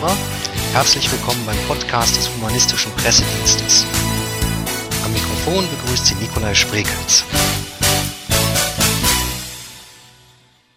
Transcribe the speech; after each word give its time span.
Hörer, 0.00 0.16
herzlich 0.72 1.12
willkommen 1.12 1.44
beim 1.44 1.58
Podcast 1.66 2.16
des 2.16 2.30
Humanistischen 2.30 2.90
Pressedienstes. 2.92 3.84
Am 5.04 5.12
Mikrofon 5.12 5.68
begrüßt 5.68 6.06
Sie 6.06 6.14
Nikolai 6.14 6.54
Sprekels. 6.54 7.24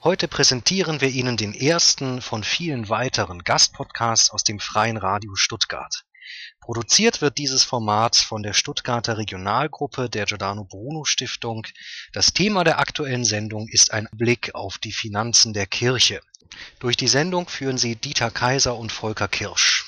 Heute 0.04 0.28
präsentieren 0.28 1.00
wir 1.00 1.08
Ihnen 1.08 1.38
den 1.38 1.54
ersten 1.54 2.22
von 2.22 2.44
vielen 2.44 2.90
weiteren 2.90 3.46
Gastpodcasts 3.46 4.30
aus 4.30 4.44
dem 4.44 4.60
Freien 4.60 4.98
Radio 4.98 5.36
Stuttgart. 5.36 6.04
Produziert 6.60 7.22
wird 7.22 7.38
dieses 7.38 7.64
Format 7.64 8.18
von 8.18 8.44
der 8.44 8.52
Stuttgarter 8.52 9.18
Regionalgruppe 9.18 10.10
der 10.10 10.26
Giordano 10.26 10.66
Bruno 10.66 11.06
Stiftung. 11.06 11.66
Das 12.12 12.34
Thema 12.34 12.66
der 12.66 12.80
aktuellen 12.80 13.24
Sendung 13.24 13.70
ist 13.70 13.94
ein 13.94 14.10
Blick 14.12 14.54
auf 14.54 14.80
die 14.80 14.92
Finanzen 14.92 15.54
der 15.54 15.66
Kirche. 15.66 16.20
Durch 16.80 16.98
die 16.98 17.08
Sendung 17.08 17.48
führen 17.48 17.78
sie 17.78 17.96
Dieter 17.96 18.32
Kaiser 18.32 18.78
und 18.78 18.92
Volker 18.92 19.28
Kirsch. 19.28 19.86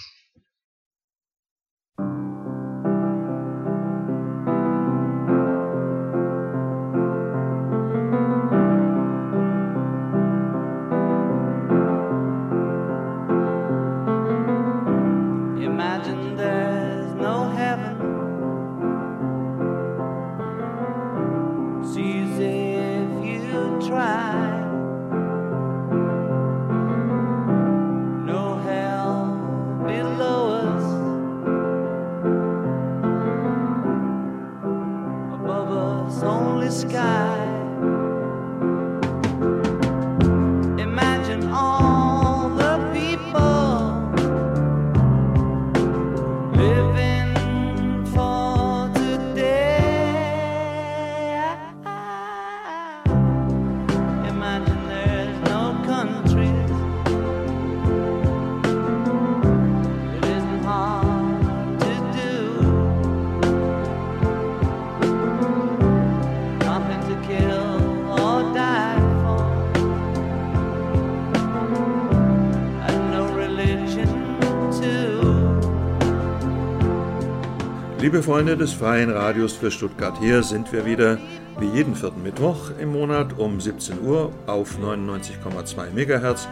Freunde 78.26 78.58
des 78.58 78.74
Freien 78.74 79.12
Radios 79.12 79.54
für 79.54 79.70
Stuttgart, 79.70 80.18
hier 80.20 80.42
sind 80.42 80.74
wir 80.74 80.88
wieder 80.88 81.20
wie 81.60 81.68
jeden 81.68 81.94
vierten 81.94 82.24
Mittwoch 82.24 82.72
im 82.80 82.92
Monat 82.92 83.38
um 83.38 83.62
17 83.62 84.02
Uhr 84.02 84.34
auf 84.48 84.80
99,2 84.80 85.92
MHz 85.92 86.48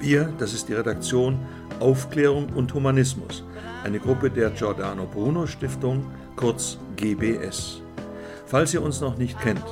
Wir, 0.00 0.32
das 0.38 0.52
ist 0.52 0.68
die 0.68 0.74
Redaktion 0.74 1.38
Aufklärung 1.78 2.48
und 2.48 2.74
Humanismus, 2.74 3.44
eine 3.84 4.00
Gruppe 4.00 4.30
der 4.30 4.50
Giordano 4.50 5.06
Bruno 5.06 5.46
Stiftung, 5.46 6.06
kurz 6.34 6.76
GBS. 6.96 7.82
Falls 8.46 8.74
ihr 8.74 8.82
uns 8.82 9.00
noch 9.00 9.16
nicht 9.16 9.40
kennt, 9.40 9.62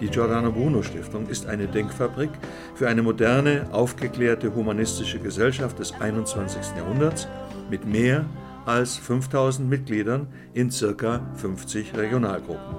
die 0.00 0.08
Giordano 0.08 0.52
Bruno 0.52 0.82
Stiftung 0.82 1.26
ist 1.28 1.46
eine 1.46 1.66
Denkfabrik 1.66 2.30
für 2.74 2.88
eine 2.88 3.02
moderne, 3.02 3.66
aufgeklärte 3.72 4.54
humanistische 4.54 5.18
Gesellschaft 5.18 5.78
des 5.78 5.92
21. 5.92 6.76
Jahrhunderts 6.76 7.28
mit 7.70 7.86
mehr 7.86 8.26
als 8.66 8.96
5000 8.96 9.68
Mitgliedern 9.68 10.26
in 10.52 10.70
ca. 10.70 11.20
50 11.36 11.96
Regionalgruppen. 11.96 12.76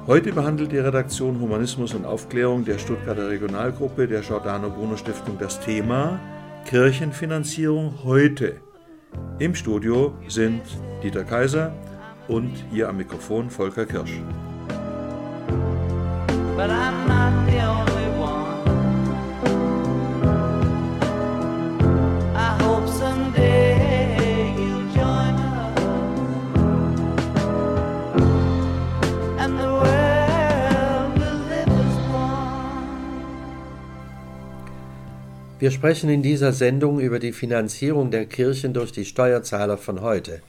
Heute 0.06 0.34
behandelt 0.34 0.74
die 0.74 0.80
Redaktion 0.80 1.40
Humanismus 1.40 1.94
und 1.94 2.06
Aufklärung 2.06 2.66
der 2.66 2.78
Stuttgarter 2.78 3.30
Regionalgruppe 3.30 4.06
der 4.06 4.20
Giordano 4.20 4.70
Bruno 4.70 4.98
Stiftung 4.98 5.38
das 5.40 5.62
Thema 5.62 6.20
Kirchenfinanzierung 6.66 8.03
heute. 8.03 8.58
Im 9.40 9.56
Studio 9.56 10.14
sind 10.28 10.62
Dieter 11.03 11.24
Kaiser 11.24 11.74
und 12.28 12.52
hier 12.72 12.90
am 12.90 12.98
Mikrofon 12.98 13.50
Volker 13.50 13.86
Kirsch. 13.86 14.20
Wir 35.64 35.72
sprechen 35.72 36.09
in 36.09 36.22
dieser 36.22 36.52
Sendung 36.52 37.00
über 37.00 37.20
die 37.20 37.31
Finanzierung 37.31 38.12
der 38.12 38.25
Kirchen 38.25 38.74
durch 38.74 38.91
die 38.91 39.06
Steuerzahler 39.06 39.78
von 39.78 40.02
heute. 40.02 40.41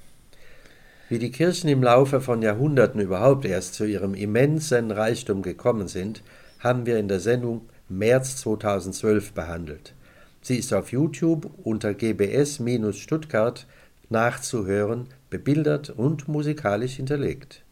Wie 1.11 1.19
die 1.19 1.31
Kirchen 1.31 1.69
im 1.69 1.83
Laufe 1.83 2.23
von 2.23 2.41
Jahrhunderten 2.41 2.99
überhaupt 2.99 3.45
erst 3.45 3.75
zu 3.75 3.85
ihrem 3.85 4.15
immensen 4.15 4.91
Reichtum 4.91 5.43
gekommen 5.43 5.87
sind, 5.87 6.23
haben 6.61 6.87
wir 6.87 6.99
in 6.99 7.09
der 7.09 7.21
Sendung 7.21 7.69
März 7.91 8.39
2012 8.39 9.33
behandelt. 9.35 9.95
Sie 10.41 10.57
ist 10.57 10.73
auf 10.73 10.93
YouTube 10.93 11.51
unter 11.63 11.93
gbs-stuttgart 11.93 13.67
nachzuhören, 14.09 15.09
bebildert 15.29 15.91
und 15.91 16.27
musikalisch 16.27 16.95
hinterlegt. 16.95 17.63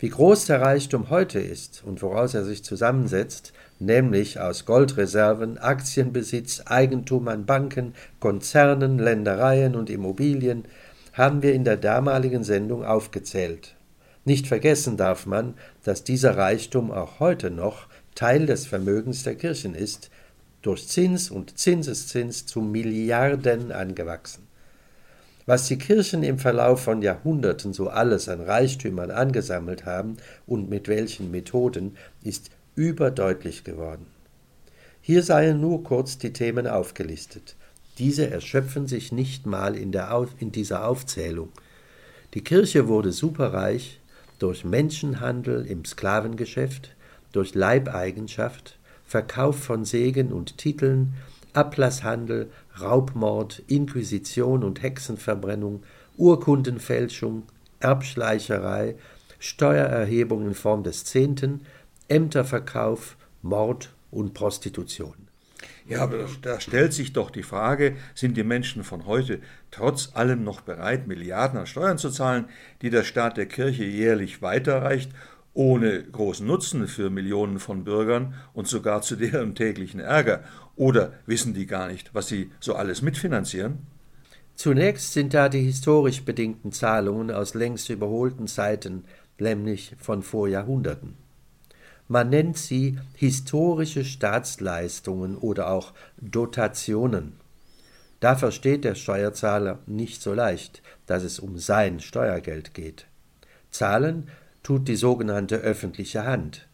Wie 0.00 0.08
groß 0.08 0.46
der 0.46 0.60
Reichtum 0.60 1.10
heute 1.10 1.38
ist 1.38 1.82
und 1.84 2.02
woraus 2.02 2.34
er 2.34 2.44
sich 2.44 2.64
zusammensetzt, 2.64 3.52
nämlich 3.78 4.40
aus 4.40 4.64
Goldreserven, 4.64 5.58
Aktienbesitz, 5.58 6.62
Eigentum 6.66 7.28
an 7.28 7.46
Banken, 7.46 7.94
Konzernen, 8.18 8.98
Ländereien 8.98 9.76
und 9.76 9.90
Immobilien, 9.90 10.64
haben 11.18 11.42
wir 11.42 11.52
in 11.52 11.64
der 11.64 11.76
damaligen 11.76 12.44
Sendung 12.44 12.84
aufgezählt. 12.84 13.74
Nicht 14.24 14.46
vergessen 14.46 14.96
darf 14.96 15.26
man, 15.26 15.54
dass 15.82 16.04
dieser 16.04 16.36
Reichtum 16.36 16.92
auch 16.92 17.18
heute 17.18 17.50
noch 17.50 17.88
Teil 18.14 18.46
des 18.46 18.66
Vermögens 18.66 19.24
der 19.24 19.34
Kirchen 19.34 19.74
ist, 19.74 20.10
durch 20.62 20.86
Zins 20.86 21.30
und 21.30 21.58
Zinseszins 21.58 22.46
zu 22.46 22.60
Milliarden 22.60 23.72
angewachsen. 23.72 24.46
Was 25.44 25.66
die 25.66 25.78
Kirchen 25.78 26.22
im 26.22 26.38
Verlauf 26.38 26.82
von 26.82 27.02
Jahrhunderten 27.02 27.72
so 27.72 27.88
alles 27.88 28.28
an 28.28 28.40
Reichtümern 28.40 29.10
angesammelt 29.10 29.86
haben 29.86 30.18
und 30.46 30.68
mit 30.68 30.88
welchen 30.88 31.30
Methoden, 31.30 31.96
ist 32.22 32.50
überdeutlich 32.76 33.64
geworden. 33.64 34.06
Hier 35.00 35.22
seien 35.22 35.60
nur 35.60 35.82
kurz 35.82 36.18
die 36.18 36.32
Themen 36.32 36.66
aufgelistet. 36.66 37.56
Diese 37.98 38.30
erschöpfen 38.30 38.86
sich 38.86 39.10
nicht 39.12 39.46
mal 39.46 39.76
in, 39.76 39.90
der, 39.90 40.26
in 40.38 40.52
dieser 40.52 40.86
Aufzählung. 40.86 41.50
Die 42.34 42.44
Kirche 42.44 42.86
wurde 42.86 43.10
superreich 43.12 44.00
durch 44.38 44.64
Menschenhandel 44.64 45.66
im 45.66 45.84
Sklavengeschäft, 45.84 46.94
durch 47.32 47.54
Leibeigenschaft, 47.54 48.78
Verkauf 49.04 49.58
von 49.58 49.84
Segen 49.84 50.32
und 50.32 50.58
Titeln, 50.58 51.14
Ablasshandel, 51.54 52.50
Raubmord, 52.80 53.62
Inquisition 53.66 54.62
und 54.62 54.82
Hexenverbrennung, 54.82 55.82
Urkundenfälschung, 56.16 57.44
Erbschleicherei, 57.80 58.96
Steuererhebung 59.38 60.46
in 60.46 60.54
Form 60.54 60.82
des 60.82 61.04
Zehnten, 61.04 61.62
Ämterverkauf, 62.08 63.16
Mord 63.42 63.92
und 64.10 64.34
Prostitution. 64.34 65.27
Ja, 65.88 66.02
aber 66.02 66.26
da 66.42 66.60
stellt 66.60 66.92
sich 66.92 67.14
doch 67.14 67.30
die 67.30 67.42
Frage, 67.42 67.96
sind 68.14 68.36
die 68.36 68.44
Menschen 68.44 68.84
von 68.84 69.06
heute 69.06 69.40
trotz 69.70 70.10
allem 70.14 70.44
noch 70.44 70.60
bereit, 70.60 71.06
Milliarden 71.06 71.58
an 71.58 71.66
Steuern 71.66 71.96
zu 71.96 72.10
zahlen, 72.10 72.46
die 72.82 72.90
der 72.90 73.04
Staat 73.04 73.38
der 73.38 73.46
Kirche 73.46 73.84
jährlich 73.84 74.42
weiterreicht, 74.42 75.10
ohne 75.54 76.04
großen 76.04 76.46
Nutzen 76.46 76.86
für 76.88 77.08
Millionen 77.08 77.58
von 77.58 77.84
Bürgern 77.84 78.34
und 78.52 78.68
sogar 78.68 79.00
zu 79.00 79.16
deren 79.16 79.54
täglichen 79.54 80.00
Ärger? 80.00 80.44
Oder 80.76 81.14
wissen 81.24 81.54
die 81.54 81.66
gar 81.66 81.88
nicht, 81.88 82.14
was 82.14 82.28
sie 82.28 82.50
so 82.60 82.74
alles 82.74 83.00
mitfinanzieren? 83.00 83.78
Zunächst 84.54 85.14
sind 85.14 85.32
da 85.32 85.48
die 85.48 85.62
historisch 85.62 86.22
bedingten 86.22 86.70
Zahlungen 86.70 87.30
aus 87.30 87.54
längst 87.54 87.88
überholten 87.88 88.46
Zeiten, 88.46 89.04
nämlich 89.38 89.96
von 89.98 90.22
vor 90.22 90.48
Jahrhunderten. 90.48 91.16
Man 92.08 92.30
nennt 92.30 92.56
sie 92.56 92.98
historische 93.14 94.04
Staatsleistungen 94.04 95.36
oder 95.36 95.70
auch 95.70 95.92
Dotationen. 96.16 97.34
Da 98.20 98.34
versteht 98.34 98.84
der 98.84 98.94
Steuerzahler 98.94 99.78
nicht 99.86 100.22
so 100.22 100.32
leicht, 100.32 100.82
dass 101.06 101.22
es 101.22 101.38
um 101.38 101.58
sein 101.58 102.00
Steuergeld 102.00 102.74
geht. 102.74 103.06
Zahlen 103.70 104.28
tut 104.62 104.88
die 104.88 104.96
sogenannte 104.96 105.56
öffentliche 105.56 106.24
Hand. 106.24 106.66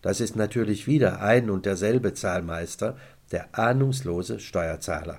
Das 0.00 0.20
ist 0.20 0.36
natürlich 0.36 0.86
wieder 0.86 1.20
ein 1.20 1.50
und 1.50 1.66
derselbe 1.66 2.14
Zahlmeister, 2.14 2.96
der 3.32 3.58
ahnungslose 3.58 4.38
Steuerzahler. 4.38 5.18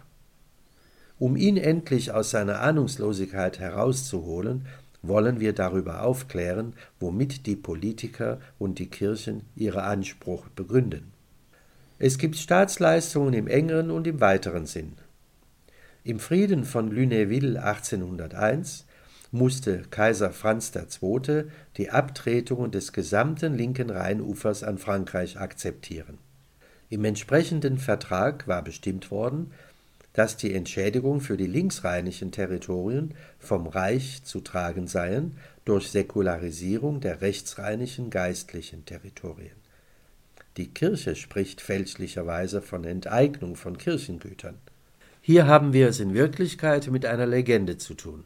Um 1.19 1.35
ihn 1.35 1.57
endlich 1.57 2.13
aus 2.13 2.31
seiner 2.31 2.61
Ahnungslosigkeit 2.61 3.59
herauszuholen, 3.59 4.67
wollen 5.01 5.39
wir 5.39 5.53
darüber 5.53 6.03
aufklären, 6.03 6.73
womit 6.99 7.45
die 7.45 7.55
Politiker 7.55 8.39
und 8.57 8.79
die 8.79 8.89
Kirchen 8.89 9.43
ihre 9.55 9.83
Anspruch 9.83 10.47
begründen. 10.49 11.13
Es 11.97 12.17
gibt 12.17 12.37
Staatsleistungen 12.37 13.33
im 13.33 13.47
engeren 13.47 13.91
und 13.91 14.07
im 14.07 14.21
weiteren 14.21 14.65
Sinn. 14.65 14.93
Im 16.03 16.19
Frieden 16.19 16.63
von 16.63 16.91
Lunéville 16.91 17.57
1801 17.57 18.85
musste 19.31 19.83
Kaiser 19.91 20.31
Franz 20.31 20.71
II. 20.73 21.43
die 21.77 21.89
Abtretungen 21.91 22.71
des 22.71 22.93
gesamten 22.93 23.53
linken 23.53 23.89
Rheinufers 23.89 24.63
an 24.63 24.77
Frankreich 24.77 25.39
akzeptieren. 25.39 26.17
Im 26.89 27.05
entsprechenden 27.05 27.77
Vertrag 27.77 28.47
war 28.47 28.63
bestimmt 28.63 29.11
worden, 29.11 29.51
dass 30.13 30.37
die 30.37 30.53
Entschädigung 30.53 31.21
für 31.21 31.37
die 31.37 31.47
linksrheinischen 31.47 32.31
Territorien 32.31 33.13
vom 33.37 33.67
Reich 33.67 34.23
zu 34.23 34.41
tragen 34.41 34.87
seien 34.87 35.37
durch 35.65 35.89
Säkularisierung 35.89 36.99
der 36.99 37.21
rechtsrheinischen 37.21 38.09
geistlichen 38.09 38.85
Territorien. 38.85 39.55
Die 40.57 40.73
Kirche 40.73 41.15
spricht 41.15 41.61
fälschlicherweise 41.61 42.61
von 42.61 42.83
Enteignung 42.83 43.55
von 43.55 43.77
Kirchengütern. 43.77 44.57
Hier 45.21 45.47
haben 45.47 45.73
wir 45.73 45.87
es 45.87 45.99
in 45.99 46.13
Wirklichkeit 46.13 46.87
mit 46.87 47.05
einer 47.05 47.27
Legende 47.27 47.77
zu 47.77 47.93
tun. 47.93 48.23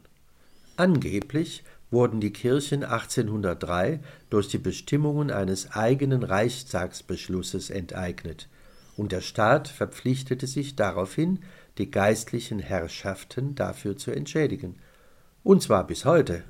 Angeblich 0.76 1.62
wurden 1.90 2.20
die 2.20 2.32
Kirchen 2.32 2.82
1803 2.82 4.00
durch 4.30 4.48
die 4.48 4.58
Bestimmungen 4.58 5.30
eines 5.30 5.70
eigenen 5.72 6.22
Reichstagsbeschlusses 6.22 7.70
enteignet, 7.70 8.48
und 8.96 9.12
der 9.12 9.20
Staat 9.20 9.68
verpflichtete 9.68 10.46
sich 10.46 10.76
daraufhin, 10.76 11.40
die 11.78 11.90
geistlichen 11.90 12.58
Herrschaften 12.58 13.54
dafür 13.54 13.96
zu 13.96 14.10
entschädigen, 14.10 14.76
und 15.42 15.62
zwar 15.62 15.86
bis 15.86 16.04
heute. 16.04 16.44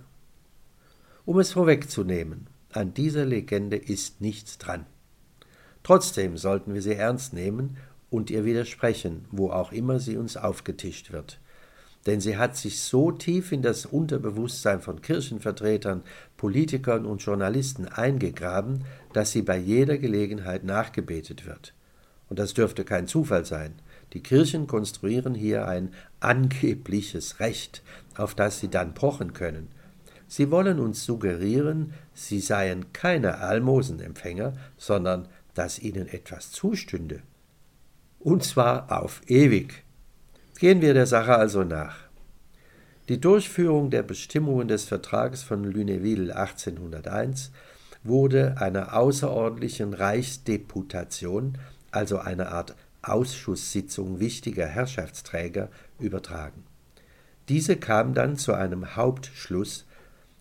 Um 1.24 1.38
es 1.38 1.52
vorwegzunehmen, 1.52 2.48
an 2.72 2.92
dieser 2.92 3.24
Legende 3.24 3.76
ist 3.76 4.20
nichts 4.20 4.58
dran. 4.58 4.86
Trotzdem 5.82 6.36
sollten 6.36 6.74
wir 6.74 6.82
sie 6.82 6.94
ernst 6.94 7.32
nehmen 7.32 7.76
und 8.10 8.30
ihr 8.30 8.44
widersprechen, 8.44 9.26
wo 9.30 9.50
auch 9.50 9.72
immer 9.72 10.00
sie 10.00 10.16
uns 10.16 10.36
aufgetischt 10.36 11.12
wird. 11.12 11.38
Denn 12.06 12.20
sie 12.20 12.36
hat 12.36 12.56
sich 12.56 12.80
so 12.80 13.10
tief 13.12 13.52
in 13.52 13.62
das 13.62 13.86
Unterbewusstsein 13.86 14.80
von 14.80 15.00
Kirchenvertretern, 15.00 16.02
Politikern 16.36 17.06
und 17.06 17.22
Journalisten 17.22 17.88
eingegraben, 17.88 18.84
dass 19.12 19.32
sie 19.32 19.42
bei 19.42 19.56
jeder 19.56 19.96
Gelegenheit 19.96 20.64
nachgebetet 20.64 21.46
wird. 21.46 21.74
Und 22.28 22.38
das 22.38 22.54
dürfte 22.54 22.84
kein 22.84 23.06
Zufall 23.06 23.44
sein. 23.44 23.74
Die 24.12 24.22
Kirchen 24.22 24.66
konstruieren 24.66 25.34
hier 25.34 25.66
ein 25.66 25.92
angebliches 26.20 27.40
Recht, 27.40 27.82
auf 28.16 28.34
das 28.34 28.60
sie 28.60 28.68
dann 28.68 28.94
pochen 28.94 29.32
können. 29.32 29.68
Sie 30.28 30.50
wollen 30.50 30.78
uns 30.78 31.04
suggerieren, 31.04 31.92
sie 32.14 32.40
seien 32.40 32.92
keine 32.92 33.38
Almosenempfänger, 33.38 34.54
sondern 34.76 35.28
dass 35.54 35.78
ihnen 35.78 36.08
etwas 36.08 36.50
zustünde. 36.50 37.22
Und 38.18 38.42
zwar 38.42 38.90
auf 38.90 39.22
ewig. 39.26 39.84
Gehen 40.58 40.80
wir 40.80 40.94
der 40.94 41.06
Sache 41.06 41.36
also 41.36 41.62
nach. 41.62 41.96
Die 43.08 43.20
Durchführung 43.20 43.90
der 43.90 44.02
Bestimmungen 44.02 44.66
des 44.66 44.84
Vertrages 44.84 45.42
von 45.42 45.64
Lunéville 45.70 46.30
1801 46.30 47.52
wurde 48.02 48.56
einer 48.58 48.96
außerordentlichen 48.96 49.92
Reichsdeputation, 49.92 51.58
also 51.90 52.18
einer 52.18 52.48
Art 52.52 52.74
Ausschusssitzung 53.08 54.20
wichtiger 54.20 54.66
Herrschaftsträger 54.66 55.70
übertragen. 55.98 56.64
Diese 57.48 57.76
kam 57.76 58.12
dann 58.14 58.36
zu 58.36 58.54
einem 58.54 58.94
Hauptschluss, 58.96 59.86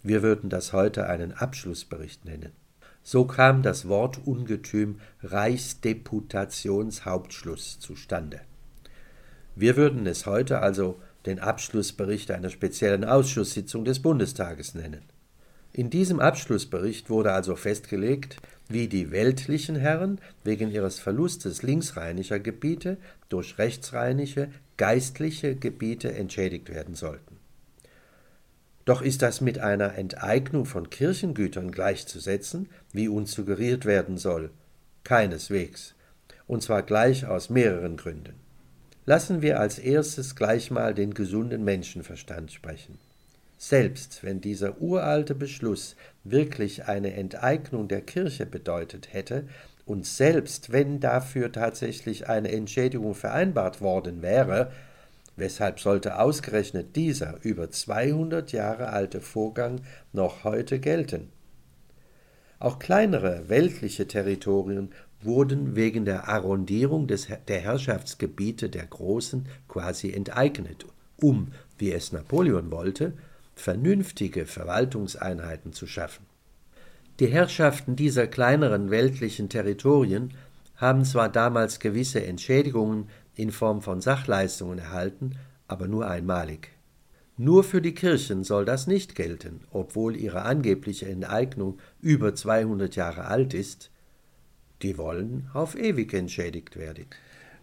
wir 0.04 0.24
würden 0.24 0.50
das 0.50 0.74
heute 0.74 1.08
einen 1.08 1.32
Abschlussbericht 1.34 2.26
nennen. 2.26 2.52
So 3.04 3.26
kam 3.26 3.64
das 3.64 3.90
Wortungetüm 3.90 5.00
Reichsdeputationshauptschluss 5.22 7.80
zustande. 7.80 8.40
Wir 9.56 9.76
würden 9.76 10.08
es 10.08 10.26
heute 10.26 10.60
also 10.60 11.00
den 11.26 11.40
Abschlussbericht 11.40 12.32
einer 12.32 12.50
speziellen 12.50 13.04
Ausschusssitzung 13.04 13.84
des 13.86 14.02
Bundestages 14.02 14.74
nennen. 14.74 15.04
In 15.74 15.90
diesem 15.90 16.20
Abschlussbericht 16.20 17.10
wurde 17.10 17.34
also 17.34 17.56
festgelegt, 17.56 18.38
wie 18.70 18.88
die 18.88 19.12
weltlichen 19.12 19.76
Herren 19.76 20.20
wegen 20.44 20.72
ihres 20.72 21.00
Verlustes 21.00 21.64
linksrheinischer 21.64 22.40
Gebiete 22.40 22.98
durch 23.30 23.58
rechtsrheinische, 23.58 24.50
geistliche 24.78 25.56
Gebiete 25.56 26.14
entschädigt 26.14 26.70
werden 26.70 26.96
sollten. 26.96 27.38
Doch 28.86 29.02
ist 29.02 29.22
das 29.22 29.40
mit 29.40 29.60
einer 29.60 29.96
Enteignung 29.96 30.66
von 30.66 30.90
Kirchengütern 30.90 31.72
gleichzusetzen, 31.72 32.70
wie 32.92 33.08
uns 33.08 33.32
suggeriert 33.32 33.86
werden 33.86 34.18
soll? 34.18 34.50
Keineswegs, 35.04 35.96
und 36.48 36.64
zwar 36.64 36.84
gleich 36.84 37.26
aus 37.26 37.50
mehreren 37.50 37.96
Gründen. 37.96 38.36
Lassen 39.06 39.42
wir 39.42 39.60
als 39.60 39.80
erstes 39.80 40.36
gleich 40.36 40.72
mal 40.72 40.94
den 40.94 41.14
gesunden 41.14 41.64
Menschenverstand 41.64 42.52
sprechen. 42.52 42.98
Selbst 43.66 44.26
wenn 44.26 44.42
dieser 44.42 44.82
uralte 44.82 45.34
Beschluss 45.34 45.96
wirklich 46.26 46.90
eine 46.90 47.14
Enteignung 47.14 47.88
der 47.88 48.02
Kirche 48.02 48.46
bedeutet 48.46 49.14
hätte, 49.14 49.48
und 49.86 50.06
selbst 50.06 50.74
wenn 50.74 51.00
dafür 51.00 51.50
tatsächlich 51.50 52.28
eine 52.28 52.52
Entschädigung 52.52 53.16
vereinbart 53.16 53.80
worden 53.80 54.22
wäre, 54.22 54.74
weshalb 55.38 55.80
sollte 55.80 56.20
ausgerechnet 56.20 56.98
dieser 56.98 57.42
über 57.44 57.72
200 57.72 58.52
Jahre 58.52 58.90
alte 58.90 59.22
Vorgang 59.22 59.80
noch 60.12 60.44
heute 60.44 60.80
gelten? 60.82 61.30
Auch 62.60 62.80
kleinere 62.80 63.48
weltliche 63.48 64.10
Territorien 64.10 64.90
wurden 65.22 65.78
wegen 65.78 66.04
der 66.04 66.28
Arrondierung 66.28 67.08
des, 67.08 67.30
der 67.48 67.62
Herrschaftsgebiete 67.62 68.70
der 68.70 68.88
Großen 68.88 69.48
quasi 69.70 70.12
enteignet, 70.12 70.86
um, 71.16 71.54
wie 71.78 71.94
es 71.94 72.12
Napoleon 72.12 72.70
wollte, 72.70 73.14
vernünftige 73.56 74.46
Verwaltungseinheiten 74.46 75.74
zu 75.74 75.88
schaffen. 75.88 76.26
Die 77.20 77.28
Herrschaften 77.28 77.96
dieser 77.96 78.28
kleineren 78.28 78.90
weltlichen 78.90 79.50
Territorien 79.50 80.34
haben 80.76 81.06
zwar 81.06 81.30
damals 81.30 81.80
gewisse 81.80 82.26
Entschädigungen 82.26 83.10
in 83.36 83.52
Form 83.52 83.82
von 83.82 84.02
Sachleistungen 84.02 84.80
erhalten, 84.80 85.38
aber 85.68 85.88
nur 85.88 86.08
einmalig. 86.08 86.70
Nur 87.38 87.64
für 87.64 87.82
die 87.82 87.96
Kirchen 87.96 88.44
soll 88.44 88.66
das 88.66 88.86
nicht 88.86 89.16
gelten, 89.16 89.62
obwohl 89.72 90.16
ihre 90.16 90.44
angebliche 90.44 91.08
Enteignung 91.08 91.80
über 92.02 92.36
200 92.36 92.96
Jahre 92.96 93.26
alt 93.26 93.54
ist. 93.54 93.90
Die 94.82 94.98
wollen 94.98 95.50
auf 95.54 95.76
ewig 95.76 96.14
entschädigt 96.14 96.78
werden. 96.78 97.06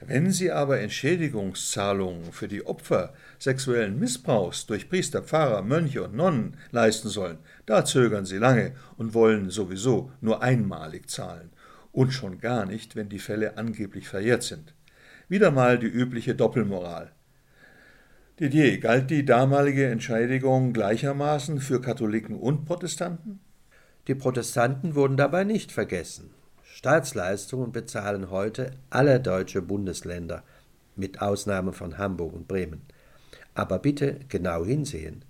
Wenn 0.07 0.31
sie 0.31 0.51
aber 0.51 0.81
Entschädigungszahlungen 0.81 2.33
für 2.33 2.49
die 2.49 2.67
Opfer 2.67 3.13
sexuellen 3.39 3.99
Missbrauchs 3.99 4.65
durch 4.67 4.89
Priester, 4.89 5.23
Pfarrer, 5.23 5.63
Mönche 5.63 6.03
und 6.03 6.15
Nonnen 6.15 6.57
leisten 6.71 7.11
sollen, 7.11 7.39
da 7.67 7.85
zögern 7.85 8.25
sie 8.25 8.39
lange 8.39 8.73
und 8.97 9.13
wollen 9.13 9.51
sowieso 9.51 10.11
nur 10.23 10.43
einmalig 10.43 11.11
zahlen. 11.11 11.51
Und 11.93 12.13
schon 12.13 12.39
gar 12.39 12.65
nicht, 12.65 12.97
wenn 12.97 13.09
die 13.09 13.19
Fälle 13.19 13.59
angeblich 13.59 14.09
verjährt 14.09 14.43
sind. 14.43 14.75
Wieder 15.29 15.51
mal 15.51 15.79
die 15.79 15.87
übliche 15.87 16.35
Doppelmoral. 16.35 17.13
Didier, 18.39 18.79
galt 18.79 19.11
die 19.11 19.27
damalige 19.27 19.87
Entschädigung 19.87 20.73
gleichermaßen 20.73 21.61
für 21.61 21.83
Katholiken 21.83 22.37
und 22.37 22.65
Protestanten? 22.65 23.41
Die 24.07 24.15
Protestanten 24.15 24.95
wurden 24.95 25.19
dabei 25.19 25.45
nicht 25.45 25.73
vergessen. 25.73 26.31
Staatsleistungen 26.81 27.73
bezahlen 27.73 28.31
heute 28.31 28.71
alle 28.89 29.21
deutsche 29.21 29.61
Bundesländer, 29.61 30.43
mit 30.97 31.21
Ausnahme 31.21 31.75
von 31.75 31.99
Hamburg 31.99 32.33
und 32.33 32.49
Bremen. 32.49 32.81
Aber 33.53 33.79
bitte 33.81 34.21
genau 34.31 34.65
hinsehen. 34.65 35.23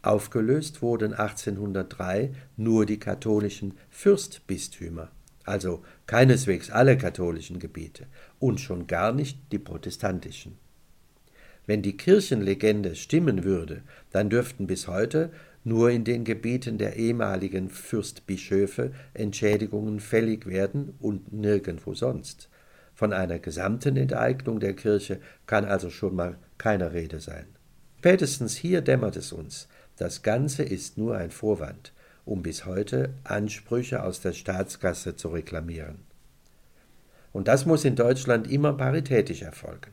Aufgelöst 0.00 0.80
wurden 0.80 1.12
1803 1.12 2.32
nur 2.56 2.86
die 2.86 2.98
katholischen 2.98 3.74
Fürstbistümer, 3.90 5.10
also 5.44 5.82
keineswegs 6.06 6.70
alle 6.70 6.96
katholischen 6.96 7.58
Gebiete 7.58 8.06
und 8.38 8.58
schon 8.58 8.86
gar 8.86 9.12
nicht 9.12 9.38
die 9.52 9.58
protestantischen. 9.58 10.56
Wenn 11.66 11.82
die 11.82 11.98
Kirchenlegende 11.98 12.96
stimmen 12.96 13.44
würde, 13.44 13.82
dann 14.10 14.30
dürften 14.30 14.66
bis 14.66 14.88
heute 14.88 15.32
nur 15.64 15.90
in 15.90 16.04
den 16.04 16.24
Gebieten 16.24 16.78
der 16.78 16.96
ehemaligen 16.96 17.68
Fürstbischöfe 17.68 18.92
Entschädigungen 19.14 20.00
fällig 20.00 20.46
werden 20.46 20.94
und 21.00 21.32
nirgendwo 21.32 21.94
sonst. 21.94 22.48
Von 22.94 23.12
einer 23.12 23.38
gesamten 23.38 23.96
Enteignung 23.96 24.60
der 24.60 24.74
Kirche 24.74 25.20
kann 25.46 25.64
also 25.64 25.90
schon 25.90 26.16
mal 26.16 26.36
keine 26.56 26.92
Rede 26.92 27.20
sein. 27.20 27.46
Spätestens 27.98 28.56
hier 28.56 28.80
dämmert 28.80 29.16
es 29.16 29.32
uns, 29.32 29.68
das 29.96 30.22
Ganze 30.22 30.62
ist 30.62 30.98
nur 30.98 31.16
ein 31.16 31.30
Vorwand, 31.30 31.92
um 32.24 32.42
bis 32.42 32.64
heute 32.64 33.14
Ansprüche 33.24 34.02
aus 34.04 34.20
der 34.20 34.32
Staatskasse 34.32 35.16
zu 35.16 35.28
reklamieren. 35.28 35.96
Und 37.32 37.48
das 37.48 37.66
muss 37.66 37.84
in 37.84 37.96
Deutschland 37.96 38.50
immer 38.50 38.72
paritätisch 38.72 39.42
erfolgen. 39.42 39.92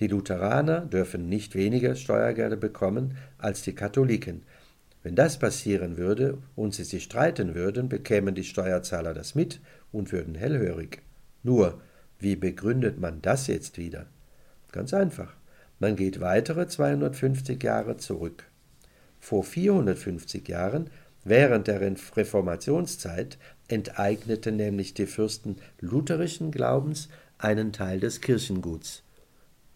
Die 0.00 0.06
Lutheraner 0.06 0.80
dürfen 0.80 1.28
nicht 1.28 1.54
weniger 1.54 1.94
Steuergelder 1.94 2.56
bekommen 2.56 3.16
als 3.38 3.62
die 3.62 3.74
Katholiken. 3.74 4.42
Wenn 5.02 5.16
das 5.16 5.38
passieren 5.38 5.96
würde 5.96 6.38
und 6.54 6.74
sie 6.74 6.84
sich 6.84 7.04
streiten 7.04 7.54
würden, 7.54 7.88
bekämen 7.88 8.34
die 8.34 8.44
Steuerzahler 8.44 9.14
das 9.14 9.34
mit 9.34 9.60
und 9.90 10.12
würden 10.12 10.34
hellhörig. 10.34 11.02
Nur, 11.42 11.80
wie 12.18 12.36
begründet 12.36 13.00
man 13.00 13.20
das 13.20 13.48
jetzt 13.48 13.78
wieder? 13.78 14.06
Ganz 14.70 14.94
einfach. 14.94 15.34
Man 15.80 15.96
geht 15.96 16.20
weitere 16.20 16.68
250 16.68 17.60
Jahre 17.62 17.96
zurück. 17.96 18.44
Vor 19.18 19.42
450 19.42 20.48
Jahren, 20.48 20.90
während 21.24 21.66
der 21.66 21.80
Reformationszeit, 21.80 23.38
enteigneten 23.66 24.56
nämlich 24.56 24.94
die 24.94 25.06
Fürsten 25.06 25.56
lutherischen 25.80 26.52
Glaubens 26.52 27.08
einen 27.38 27.72
Teil 27.72 27.98
des 27.98 28.20
Kirchenguts. 28.20 29.02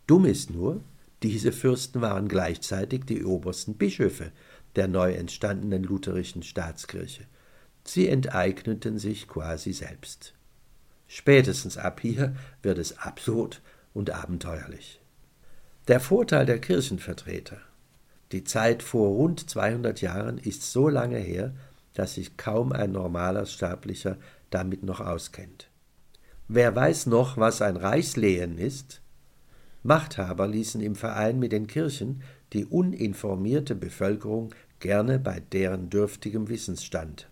Dumm 0.06 0.24
ist 0.24 0.50
nur, 0.50 0.80
diese 1.22 1.50
Fürsten 1.50 2.00
waren 2.00 2.28
gleichzeitig 2.28 3.04
die 3.04 3.24
obersten 3.24 3.74
Bischöfe 3.74 4.30
der 4.76 4.88
neu 4.88 5.12
entstandenen 5.12 5.82
lutherischen 5.82 6.42
Staatskirche. 6.42 7.24
Sie 7.84 8.08
enteigneten 8.08 8.98
sich 8.98 9.26
quasi 9.28 9.72
selbst. 9.72 10.34
Spätestens 11.08 11.78
ab 11.78 12.00
hier 12.00 12.34
wird 12.62 12.78
es 12.78 12.98
absurd 12.98 13.62
und 13.94 14.10
abenteuerlich. 14.10 15.00
Der 15.88 16.00
Vorteil 16.00 16.46
der 16.46 16.60
Kirchenvertreter, 16.60 17.58
die 18.32 18.42
Zeit 18.42 18.82
vor 18.82 19.10
rund 19.10 19.48
200 19.48 20.00
Jahren 20.00 20.38
ist 20.38 20.72
so 20.72 20.88
lange 20.88 21.18
her, 21.18 21.54
dass 21.94 22.14
sich 22.14 22.36
kaum 22.36 22.72
ein 22.72 22.92
normaler 22.92 23.46
Sterblicher 23.46 24.18
damit 24.50 24.82
noch 24.82 25.00
auskennt. 25.00 25.70
Wer 26.48 26.74
weiß 26.74 27.06
noch, 27.06 27.36
was 27.36 27.62
ein 27.62 27.76
Reichslehen 27.76 28.58
ist? 28.58 29.00
Machthaber 29.82 30.48
ließen 30.48 30.80
im 30.80 30.96
Verein 30.96 31.38
mit 31.38 31.52
den 31.52 31.68
Kirchen 31.68 32.22
die 32.52 32.64
uninformierte 32.64 33.74
Bevölkerung 33.74 34.54
gerne 34.80 35.18
bei 35.18 35.42
deren 35.52 35.90
dürftigem 35.90 36.48
Wissensstand. 36.48 37.28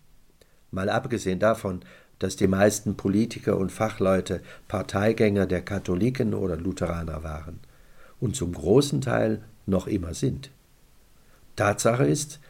Mal 0.70 0.88
abgesehen 0.88 1.38
davon, 1.38 1.80
dass 2.18 2.36
die 2.36 2.46
meisten 2.46 2.96
Politiker 2.96 3.56
und 3.56 3.70
Fachleute 3.70 4.40
Parteigänger 4.68 5.46
der 5.46 5.62
Katholiken 5.62 6.34
oder 6.34 6.56
Lutheraner 6.56 7.22
waren 7.22 7.60
und 8.20 8.36
zum 8.36 8.52
großen 8.52 9.00
Teil 9.00 9.42
noch 9.66 9.86
immer 9.86 10.14
sind. 10.14 10.50
Tatsache 11.56 12.06
ist, 12.06 12.40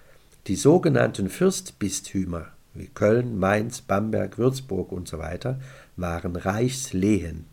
die 0.47 0.57
sogenannten 0.57 1.29
Fürstbistümer 1.29 2.49
wie 2.75 2.89
Köln, 2.89 3.39
Mainz, 3.39 3.81
Bamberg, 3.81 4.37
Würzburg 4.37 4.93
usw. 4.93 5.39
So 5.43 5.57
waren 5.97 6.37
Reichslehen. 6.37 7.47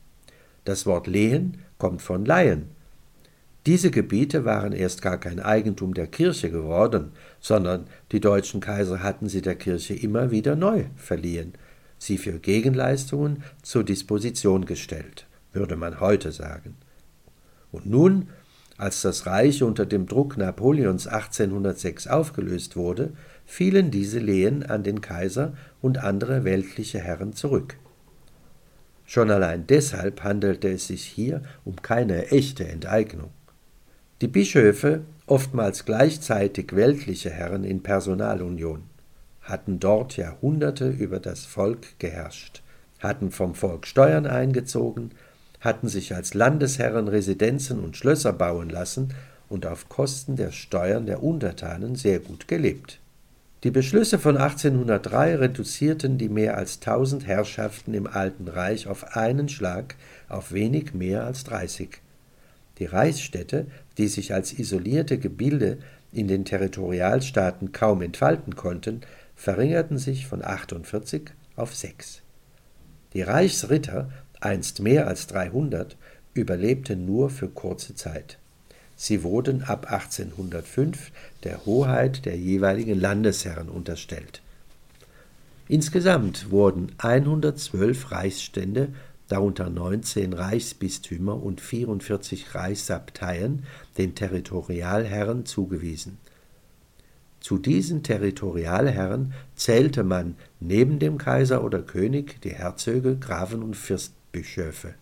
Das 0.65 0.85
Wort 0.85 1.07
Lehen 1.07 1.59
kommt 1.77 2.01
von 2.01 2.25
Laien. 2.25 2.69
Diese 3.67 3.91
Gebiete 3.91 4.43
waren 4.43 4.71
erst 4.71 5.01
gar 5.01 5.19
kein 5.19 5.39
Eigentum 5.39 5.93
der 5.93 6.07
Kirche 6.07 6.49
geworden, 6.49 7.11
sondern 7.39 7.85
die 8.11 8.19
deutschen 8.19 8.59
Kaiser 8.59 9.03
hatten 9.03 9.29
sie 9.29 9.41
der 9.41 9.55
Kirche 9.55 9.93
immer 9.93 10.31
wieder 10.31 10.55
neu 10.55 10.85
verliehen, 10.95 11.53
sie 11.99 12.17
für 12.17 12.39
Gegenleistungen 12.39 13.43
zur 13.61 13.83
Disposition 13.83 14.65
gestellt, 14.65 15.27
würde 15.53 15.75
man 15.75 15.99
heute 15.99 16.31
sagen. 16.31 16.75
Und 17.71 17.85
nun 17.85 18.29
als 18.81 19.03
das 19.03 19.27
Reich 19.27 19.61
unter 19.61 19.85
dem 19.85 20.07
Druck 20.07 20.37
Napoleons 20.37 21.05
1806 21.05 22.07
aufgelöst 22.07 22.75
wurde, 22.75 23.13
fielen 23.45 23.91
diese 23.91 24.17
Lehen 24.17 24.63
an 24.63 24.81
den 24.81 25.01
Kaiser 25.01 25.53
und 25.83 25.99
andere 25.99 26.45
weltliche 26.45 26.97
Herren 26.97 27.33
zurück. 27.33 27.77
Schon 29.05 29.29
allein 29.29 29.67
deshalb 29.67 30.23
handelte 30.23 30.67
es 30.67 30.87
sich 30.87 31.03
hier 31.03 31.43
um 31.63 31.75
keine 31.83 32.31
echte 32.31 32.67
Enteignung. 32.67 33.29
Die 34.21 34.27
Bischöfe, 34.27 35.01
oftmals 35.25 35.83
gleichzeitig 35.83 36.75
weltliche 36.75 37.31
Herren 37.31 37.63
in 37.63 37.81
Personalunion, 37.81 38.83
hatten 39.41 39.79
dort 39.79 40.15
Jahrhunderte 40.15 40.89
über 40.89 41.19
das 41.19 41.45
Volk 41.45 41.97
geherrscht, 41.97 42.61
hatten 42.99 43.31
vom 43.31 43.55
Volk 43.55 43.87
Steuern 43.87 44.27
eingezogen, 44.27 45.09
hatten 45.59 45.87
sich 45.87 46.13
als 46.13 46.35
Landesherren 46.35 47.07
Residenzen 47.07 47.79
und 47.79 47.97
Schlösser 47.97 48.31
bauen 48.31 48.69
lassen 48.69 49.11
und 49.49 49.65
auf 49.65 49.89
Kosten 49.89 50.35
der 50.35 50.51
Steuern 50.51 51.07
der 51.07 51.23
Untertanen 51.23 51.95
sehr 51.95 52.19
gut 52.19 52.47
gelebt. 52.47 52.99
Die 53.63 53.71
Beschlüsse 53.71 54.19
von 54.19 54.37
1803 54.37 55.37
reduzierten 55.37 56.19
die 56.19 56.29
mehr 56.29 56.57
als 56.57 56.79
tausend 56.79 57.25
Herrschaften 57.25 57.95
im 57.95 58.05
Alten 58.05 58.47
Reich 58.47 58.85
auf 58.85 59.15
einen 59.15 59.49
Schlag 59.49 59.95
auf 60.29 60.51
wenig 60.51 60.93
mehr 60.93 61.25
als 61.25 61.43
dreißig. 61.43 62.01
Die 62.79 62.85
Reichsstädte, 62.85 63.67
die 63.97 64.07
sich 64.07 64.33
als 64.33 64.57
isolierte 64.57 65.17
Gebilde 65.17 65.79
in 66.11 66.27
den 66.27 66.45
Territorialstaaten 66.45 67.71
kaum 67.71 68.01
entfalten 68.01 68.55
konnten, 68.55 69.01
verringerten 69.35 69.97
sich 69.97 70.27
von 70.27 70.43
48 70.43 71.31
auf 71.55 71.75
sechs. 71.75 72.21
Die 73.13 73.21
Reichsritter 73.21 74.09
einst 74.39 74.81
mehr 74.81 75.07
als 75.07 75.27
300, 75.27 75.97
überlebten 76.33 77.05
nur 77.05 77.29
für 77.29 77.49
kurze 77.49 77.95
Zeit. 77.95 78.37
Sie 78.95 79.23
wurden 79.23 79.63
ab 79.63 79.91
1805 79.91 81.11
der 81.43 81.65
Hoheit 81.65 82.25
der 82.25 82.37
jeweiligen 82.37 82.99
Landesherren 82.99 83.67
unterstellt. 83.67 84.41
Insgesamt 85.67 86.51
wurden 86.51 86.91
112 86.97 88.11
Reichsstände, 88.11 88.89
darunter 89.31 89.69
19 89.69 90.33
Reichsbistümer 90.33 91.41
und 91.41 91.61
44 91.61 92.53
Reichsabteien, 92.55 93.63
den 93.97 94.15
Territorialherren 94.15 95.45
zugewiesen. 95.45 96.17
Zu 97.39 97.57
diesen 97.57 98.03
Territorialherren 98.03 99.33
zählte 99.55 100.03
man 100.03 100.35
neben 100.59 100.99
dem 100.99 101.17
Kaiser 101.17 101.63
oder 101.63 101.81
König 101.81 102.39
die 102.41 102.53
Herzöge, 102.53 103.15
Grafen 103.17 103.63
und 103.63 103.75
Fürsten 103.75 104.15
Bischöfe. 104.31 104.93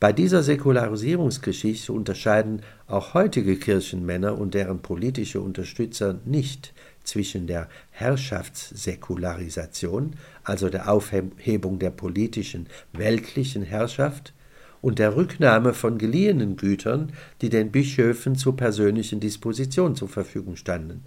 Bei 0.00 0.12
dieser 0.12 0.42
Säkularisierungsgeschichte 0.42 1.92
unterscheiden 1.92 2.62
auch 2.88 3.14
heutige 3.14 3.56
Kirchenmänner 3.56 4.36
und 4.36 4.54
deren 4.54 4.82
politische 4.82 5.40
Unterstützer 5.40 6.18
nicht 6.24 6.74
zwischen 7.04 7.46
der 7.46 7.68
Herrschaftssäkularisation, 7.90 10.16
also 10.44 10.68
der 10.68 10.90
Aufhebung 10.90 11.78
der 11.78 11.90
politischen 11.90 12.66
weltlichen 12.92 13.62
Herrschaft, 13.62 14.34
und 14.82 14.98
der 14.98 15.16
Rücknahme 15.16 15.74
von 15.74 15.96
geliehenen 15.96 16.56
Gütern, 16.56 17.12
die 17.40 17.48
den 17.48 17.70
Bischöfen 17.70 18.36
zur 18.36 18.56
persönlichen 18.56 19.20
Disposition 19.20 19.96
zur 19.96 20.08
Verfügung 20.08 20.56
standen. 20.56 21.04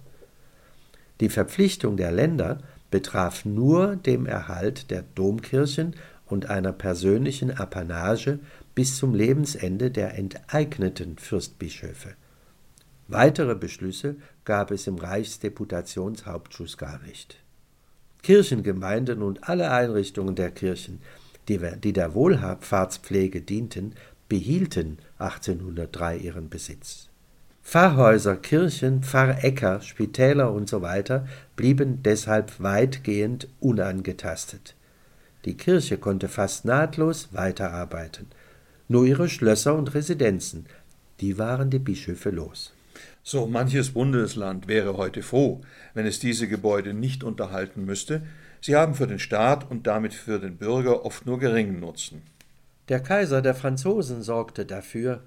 Die 1.20 1.28
Verpflichtung 1.28 1.96
der 1.96 2.10
Länder 2.10 2.58
betraf 2.90 3.44
nur 3.44 3.96
dem 3.96 4.26
Erhalt 4.26 4.90
der 4.90 5.04
Domkirchen 5.14 5.94
und 6.24 6.50
einer 6.50 6.72
persönlichen 6.72 7.50
Apanage 7.50 8.38
bis 8.74 8.96
zum 8.96 9.14
Lebensende 9.14 9.90
der 9.90 10.18
enteigneten 10.18 11.18
Fürstbischöfe. 11.18 12.14
Weitere 13.08 13.54
Beschlüsse 13.54 14.16
gab 14.44 14.70
es 14.70 14.86
im 14.86 14.96
Reichsdeputationshauptschuss 14.96 16.76
gar 16.76 17.00
nicht. 17.02 17.38
Kirchengemeinden 18.22 19.22
und 19.22 19.48
alle 19.48 19.70
Einrichtungen 19.70 20.34
der 20.34 20.50
Kirchen, 20.50 21.00
die, 21.48 21.60
die 21.82 21.92
der 21.92 22.14
Wohlfahrtspflege 22.14 23.40
dienten, 23.40 23.94
behielten 24.28 24.98
1803 25.18 26.16
ihren 26.16 26.48
Besitz. 26.48 27.08
Pfarrhäuser, 27.62 28.36
Kirchen, 28.36 29.02
Pfarräcker, 29.02 29.80
Spitäler 29.80 30.52
usw. 30.52 31.02
So 31.06 31.20
blieben 31.56 32.02
deshalb 32.02 32.60
weitgehend 32.60 33.48
unangetastet. 33.60 34.74
Die 35.44 35.56
Kirche 35.56 35.98
konnte 35.98 36.28
fast 36.28 36.64
nahtlos 36.64 37.28
weiterarbeiten. 37.32 38.26
Nur 38.88 39.04
ihre 39.04 39.28
Schlösser 39.28 39.74
und 39.74 39.94
Residenzen, 39.94 40.66
die 41.20 41.38
waren 41.38 41.70
die 41.70 41.78
Bischöfe 41.78 42.30
los. 42.30 42.72
So 43.28 43.48
manches 43.48 43.90
Bundesland 43.90 44.68
wäre 44.68 44.96
heute 44.96 45.20
froh, 45.20 45.60
wenn 45.94 46.06
es 46.06 46.20
diese 46.20 46.46
Gebäude 46.46 46.94
nicht 46.94 47.24
unterhalten 47.24 47.84
müsste. 47.84 48.22
Sie 48.60 48.76
haben 48.76 48.94
für 48.94 49.08
den 49.08 49.18
Staat 49.18 49.68
und 49.68 49.88
damit 49.88 50.14
für 50.14 50.38
den 50.38 50.58
Bürger 50.58 51.04
oft 51.04 51.26
nur 51.26 51.40
geringen 51.40 51.80
Nutzen. 51.80 52.22
Der 52.88 53.00
Kaiser 53.00 53.42
der 53.42 53.56
Franzosen 53.56 54.22
sorgte 54.22 54.64
dafür, 54.64 55.24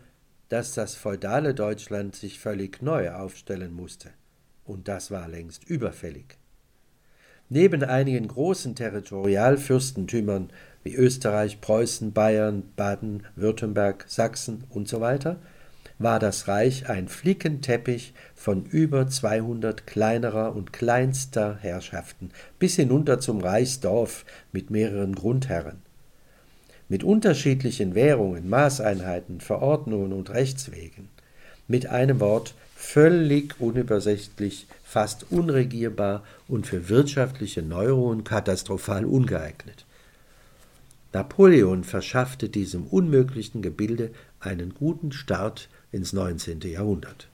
dass 0.47 0.73
das 0.73 0.95
feudale 0.95 1.53
Deutschland 1.53 2.15
sich 2.15 2.39
völlig 2.39 2.81
neu 2.81 3.11
aufstellen 3.11 3.73
musste. 3.73 4.11
Und 4.63 4.87
das 4.87 5.11
war 5.11 5.27
längst 5.27 5.65
überfällig. 5.65 6.37
Neben 7.49 7.83
einigen 7.83 8.29
großen 8.29 8.75
Territorialfürstentümern 8.75 10.51
wie 10.83 10.95
Österreich, 10.95 11.59
Preußen, 11.59 12.13
Bayern, 12.13 12.63
Baden, 12.77 13.25
Württemberg, 13.35 14.05
Sachsen 14.07 14.63
usw. 14.73 15.17
So 15.21 15.35
war 15.99 16.17
das 16.17 16.47
Reich 16.47 16.89
ein 16.89 17.09
Flickenteppich 17.09 18.13
von 18.33 18.65
über 18.65 19.07
200 19.07 19.85
kleinerer 19.85 20.55
und 20.55 20.71
kleinster 20.71 21.57
Herrschaften 21.61 22.31
bis 22.57 22.77
hinunter 22.77 23.19
zum 23.19 23.41
Reichsdorf 23.41 24.25
mit 24.53 24.71
mehreren 24.71 25.13
Grundherren. 25.13 25.81
Mit 26.87 27.03
unterschiedlichen 27.03 27.93
Währungen, 27.93 28.49
Maßeinheiten, 28.49 29.41
Verordnungen 29.41 30.13
und 30.13 30.31
Rechtswegen. 30.31 31.09
Mit 31.67 31.85
einem 31.85 32.19
Wort 32.19 32.55
völlig 32.75 33.59
unübersichtlich, 33.59 34.67
fast 34.83 35.31
unregierbar 35.31 36.23
und 36.47 36.65
für 36.65 36.89
wirtschaftliche 36.89 37.61
Neuerungen 37.61 38.23
katastrophal 38.23 39.05
ungeeignet. 39.05 39.85
Napoleon 41.11 41.83
verschaffte 41.83 42.49
diesem 42.49 42.87
unmöglichen 42.87 43.61
Gebilde 43.61 44.11
einen 44.39 44.73
guten 44.73 45.11
Start 45.11 45.69
ins 45.91 46.13
19. 46.13 46.59
Jahrhundert. 46.59 47.25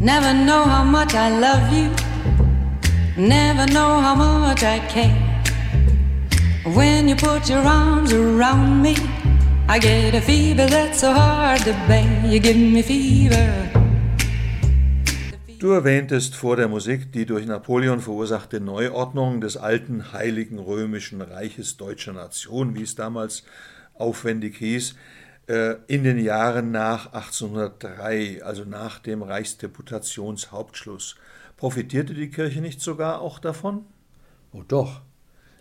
Never 0.00 0.34
know 0.34 0.64
how 0.64 0.82
much 0.82 1.14
I 1.14 1.28
love 1.38 1.72
you. 1.72 1.88
Never 3.16 3.66
know 3.72 4.00
how 4.00 4.14
much 4.16 4.64
I 4.64 4.80
care. 4.88 5.16
When 6.74 7.08
you 7.08 7.14
put 7.14 7.48
your 7.48 7.60
arms 7.60 8.12
around 8.12 8.82
me, 8.82 8.96
I 9.68 9.78
get 9.78 10.14
a 10.14 10.20
fever 10.20 10.66
that's 10.66 11.00
so 11.00 11.12
hard 11.12 11.60
to 11.60 11.72
bear. 11.86 12.26
You 12.26 12.40
give 12.40 12.56
me 12.56 12.82
fever. 12.82 13.71
Du 15.62 15.70
erwähntest 15.70 16.34
vor 16.34 16.56
der 16.56 16.66
Musik 16.66 17.12
die 17.12 17.24
durch 17.24 17.46
Napoleon 17.46 18.00
verursachte 18.00 18.58
Neuordnung 18.58 19.40
des 19.40 19.56
alten 19.56 20.12
Heiligen 20.12 20.58
Römischen 20.58 21.20
Reiches 21.20 21.76
deutscher 21.76 22.12
Nation, 22.12 22.74
wie 22.74 22.82
es 22.82 22.96
damals 22.96 23.44
aufwendig 23.94 24.56
hieß. 24.56 24.96
Äh, 25.46 25.76
in 25.86 26.02
den 26.02 26.18
Jahren 26.18 26.72
nach 26.72 27.12
1803, 27.12 28.42
also 28.42 28.64
nach 28.64 28.98
dem 28.98 29.22
Reichsdeputationshauptschluss. 29.22 31.14
Profitierte 31.56 32.12
die 32.12 32.30
Kirche 32.30 32.60
nicht 32.60 32.80
sogar 32.80 33.20
auch 33.20 33.38
davon? 33.38 33.84
Oh 34.52 34.64
doch, 34.66 35.00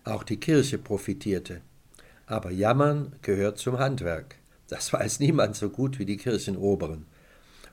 auch 0.04 0.24
die 0.24 0.38
Kirche 0.38 0.80
profitierte. 0.80 1.62
Aber 2.26 2.50
Jammern 2.50 3.14
gehört 3.22 3.60
zum 3.60 3.78
Handwerk. 3.78 4.38
Das 4.68 4.92
weiß 4.92 5.20
niemand 5.20 5.56
so 5.56 5.70
gut 5.70 6.00
wie 6.00 6.06
die 6.06 6.18
Kirchenoberen. 6.18 7.06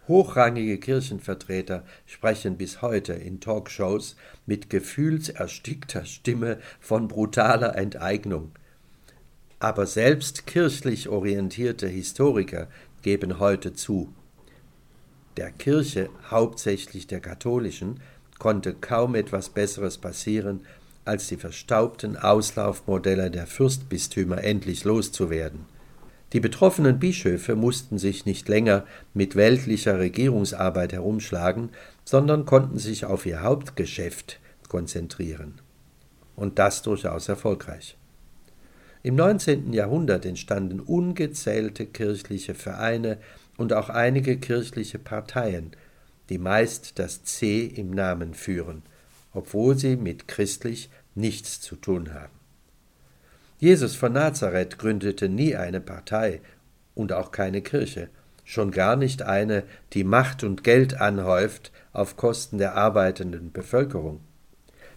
Hochrangige 0.08 0.78
Kirchenvertreter 0.78 1.84
sprechen 2.06 2.56
bis 2.56 2.82
heute 2.82 3.12
in 3.12 3.40
Talkshows 3.40 4.16
mit 4.46 4.70
gefühlserstickter 4.70 6.06
Stimme 6.06 6.58
von 6.80 7.08
brutaler 7.08 7.76
Enteignung. 7.76 8.52
Aber 9.60 9.86
selbst 9.86 10.46
kirchlich 10.46 11.08
orientierte 11.08 11.86
Historiker 11.88 12.68
geben 13.02 13.38
heute 13.38 13.74
zu, 13.74 14.12
der 15.38 15.52
Kirche, 15.52 16.10
hauptsächlich 16.32 17.06
der 17.06 17.20
katholischen, 17.20 18.00
konnte 18.40 18.74
kaum 18.74 19.14
etwas 19.14 19.50
Besseres 19.50 19.96
passieren, 19.96 20.66
als 21.04 21.28
die 21.28 21.36
verstaubten 21.36 22.16
Auslaufmodelle 22.16 23.30
der 23.30 23.46
Fürstbistümer 23.46 24.42
endlich 24.42 24.82
loszuwerden. 24.82 25.77
Die 26.32 26.40
betroffenen 26.40 26.98
Bischöfe 26.98 27.56
mussten 27.56 27.98
sich 27.98 28.26
nicht 28.26 28.48
länger 28.48 28.84
mit 29.14 29.34
weltlicher 29.34 29.98
Regierungsarbeit 29.98 30.92
herumschlagen, 30.92 31.70
sondern 32.04 32.44
konnten 32.44 32.78
sich 32.78 33.06
auf 33.06 33.24
ihr 33.24 33.42
Hauptgeschäft 33.42 34.38
konzentrieren. 34.68 35.60
Und 36.36 36.58
das 36.58 36.82
durchaus 36.82 37.28
erfolgreich. 37.28 37.96
Im 39.02 39.14
19. 39.14 39.72
Jahrhundert 39.72 40.26
entstanden 40.26 40.80
ungezählte 40.80 41.86
kirchliche 41.86 42.54
Vereine 42.54 43.18
und 43.56 43.72
auch 43.72 43.88
einige 43.88 44.38
kirchliche 44.38 44.98
Parteien, 44.98 45.72
die 46.28 46.38
meist 46.38 46.98
das 46.98 47.24
C 47.24 47.64
im 47.64 47.90
Namen 47.90 48.34
führen, 48.34 48.82
obwohl 49.32 49.78
sie 49.78 49.96
mit 49.96 50.28
christlich 50.28 50.90
nichts 51.14 51.60
zu 51.60 51.76
tun 51.76 52.12
haben. 52.12 52.37
Jesus 53.58 53.96
von 53.96 54.12
Nazareth 54.12 54.78
gründete 54.78 55.28
nie 55.28 55.56
eine 55.56 55.80
Partei 55.80 56.40
und 56.94 57.12
auch 57.12 57.32
keine 57.32 57.60
Kirche, 57.60 58.08
schon 58.44 58.70
gar 58.70 58.96
nicht 58.96 59.22
eine, 59.22 59.64
die 59.92 60.04
Macht 60.04 60.44
und 60.44 60.62
Geld 60.62 61.00
anhäuft 61.00 61.72
auf 61.92 62.16
Kosten 62.16 62.58
der 62.58 62.76
arbeitenden 62.76 63.52
Bevölkerung. 63.52 64.20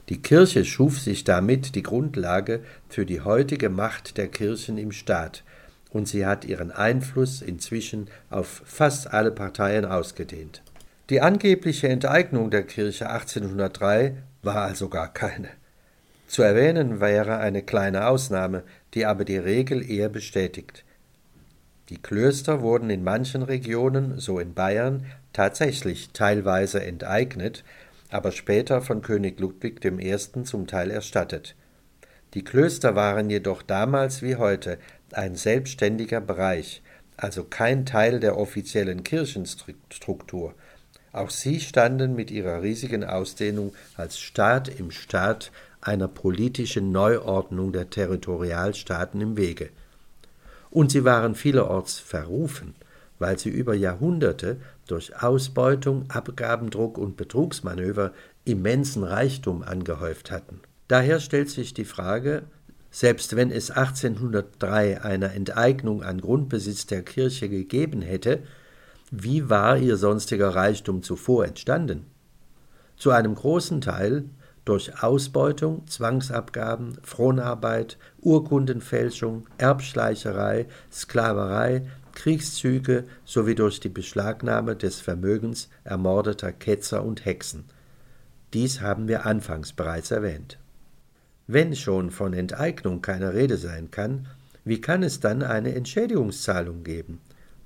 Die 0.10 0.22
Kirche 0.22 0.64
schuf 0.64 1.00
sich 1.00 1.24
damit 1.24 1.74
die 1.76 1.84
Grundlage 1.84 2.62
für 2.88 3.06
die 3.06 3.22
heutige 3.22 3.70
Macht 3.70 4.18
der 4.18 4.28
Kirchen 4.28 4.78
im 4.78 4.92
Staat, 4.92 5.44
und 5.90 6.08
sie 6.08 6.26
hat 6.26 6.46
ihren 6.46 6.72
Einfluss 6.72 7.42
inzwischen 7.42 8.10
auf 8.30 8.62
fast 8.66 9.12
alle 9.14 9.32
Parteien 9.32 9.86
ausgedehnt. 9.86 10.62
Die 11.10 11.20
angebliche 11.20 11.90
Enteignung 11.90 12.52
der 12.52 12.64
Kirche 12.64 13.10
1803 13.10 14.16
war 14.44 14.62
also 14.62 14.88
gar 14.88 15.12
keine. 15.12 15.50
Zu 16.32 16.44
erwähnen 16.44 17.02
wäre 17.02 17.40
eine 17.40 17.62
kleine 17.62 18.08
Ausnahme, 18.08 18.64
die 18.94 19.06
aber 19.06 19.26
die 19.26 19.36
Regel 19.36 19.84
eher 19.84 20.08
bestätigt. 20.08 20.86
Die 21.90 22.02
Klöster 22.02 22.62
wurden 22.62 22.90
in 22.90 23.04
manchen 23.04 23.44
Regionen, 23.44 24.18
so 24.18 24.40
in 24.40 24.54
Bayern, 24.54 25.06
tatsächlich 25.34 26.12
teilweise 26.14 26.82
enteignet, 26.86 27.66
aber 28.12 28.32
später 28.32 28.82
von 28.82 29.02
König 29.02 29.42
Ludwig 29.42 29.84
I. 29.84 30.18
zum 30.46 30.68
Teil 30.68 30.90
erstattet. 30.90 31.58
Die 32.34 32.46
Klöster 32.46 32.96
waren 32.96 33.30
jedoch 33.30 33.62
damals 33.62 34.22
wie 34.22 34.38
heute 34.38 34.78
ein 35.12 35.36
selbstständiger 35.36 36.22
Bereich, 36.22 36.82
also 37.18 37.44
kein 37.44 37.86
Teil 37.86 38.22
der 38.22 38.38
offiziellen 38.38 39.04
Kirchenstruktur. 39.04 40.56
Auch 41.12 41.30
sie 41.30 41.60
standen 41.60 42.16
mit 42.16 42.32
ihrer 42.32 42.62
riesigen 42.62 43.04
Ausdehnung 43.04 43.74
als 43.98 44.18
Staat 44.18 44.70
im 44.70 44.92
Staat 44.92 45.52
einer 45.82 46.08
politischen 46.08 46.92
Neuordnung 46.92 47.74
der 47.74 47.90
Territorialstaaten 47.90 49.20
im 49.20 49.38
Wege. 49.38 49.70
Und 50.70 50.92
sie 50.92 51.04
waren 51.04 51.36
vielerorts 51.36 52.00
verrufen, 52.00 52.76
weil 53.20 53.38
sie 53.38 53.50
über 53.50 53.74
Jahrhunderte 53.74 54.58
durch 54.88 55.22
Ausbeutung, 55.22 56.06
Abgabendruck 56.10 56.98
und 56.98 57.18
Betrugsmanöver 57.18 58.14
immensen 58.46 59.04
Reichtum 59.04 59.64
angehäuft 59.64 60.32
hatten. 60.32 60.62
Daher 60.88 61.20
stellt 61.20 61.50
sich 61.50 61.74
die 61.74 61.86
Frage, 61.86 62.44
selbst 62.90 63.36
wenn 63.36 63.52
es 63.52 63.72
1803 63.72 65.02
einer 65.02 65.34
Enteignung 65.34 66.04
an 66.04 66.20
Grundbesitz 66.20 66.86
der 66.88 67.04
Kirche 67.04 67.48
gegeben 67.48 68.02
hätte, 68.02 68.44
wie 69.12 69.50
war 69.50 69.78
ihr 69.78 69.98
sonstiger 69.98 70.50
Reichtum 70.50 71.04
zuvor 71.04 71.46
entstanden? 71.46 72.06
Zu 72.98 73.12
einem 73.12 73.36
großen 73.36 73.82
Teil 73.82 74.26
durch 74.66 75.04
Ausbeutung, 75.04 75.88
Zwangsabgaben, 75.88 76.98
Fronarbeit, 77.04 77.98
Urkundenfälschung, 78.20 79.48
Erbschleicherei, 79.58 80.68
Sklaverei, 80.92 81.84
Kriegszüge 82.14 83.06
sowie 83.26 83.56
durch 83.56 83.80
die 83.80 83.90
Beschlagnahme 83.90 84.76
des 84.76 85.00
Vermögens 85.00 85.70
ermordeter 85.84 86.52
Ketzer 86.52 87.04
und 87.04 87.26
Hexen. 87.26 87.66
Dies 88.54 88.82
haben 88.82 89.08
wir 89.08 89.26
anfangs 89.26 89.74
bereits 89.74 90.12
erwähnt. 90.12 90.58
Wenn 91.48 91.76
schon 91.76 92.12
von 92.12 92.34
Enteignung 92.34 93.02
keine 93.02 93.34
Rede 93.34 93.58
sein 93.58 93.92
kann, 93.92 94.28
wie 94.64 94.80
kann 94.80 95.04
es 95.04 95.20
dann 95.20 95.42
eine 95.42 95.74
Entschädigungszahlung 95.74 96.84
geben, 96.84 97.20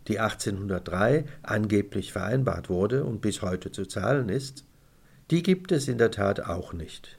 die 0.08 0.19
1803 0.19 1.25
angeblich 1.43 2.13
vereinbart 2.13 2.69
wurde 2.69 3.03
und 3.03 3.21
bis 3.21 3.41
heute 3.41 3.71
zu 3.71 3.86
zahlen 3.86 4.29
ist? 4.29 4.63
Die 5.31 5.41
gibt 5.41 5.71
es 5.71 5.88
in 5.88 5.97
der 5.97 6.11
Tat 6.11 6.41
auch 6.41 6.73
nicht. 6.73 7.17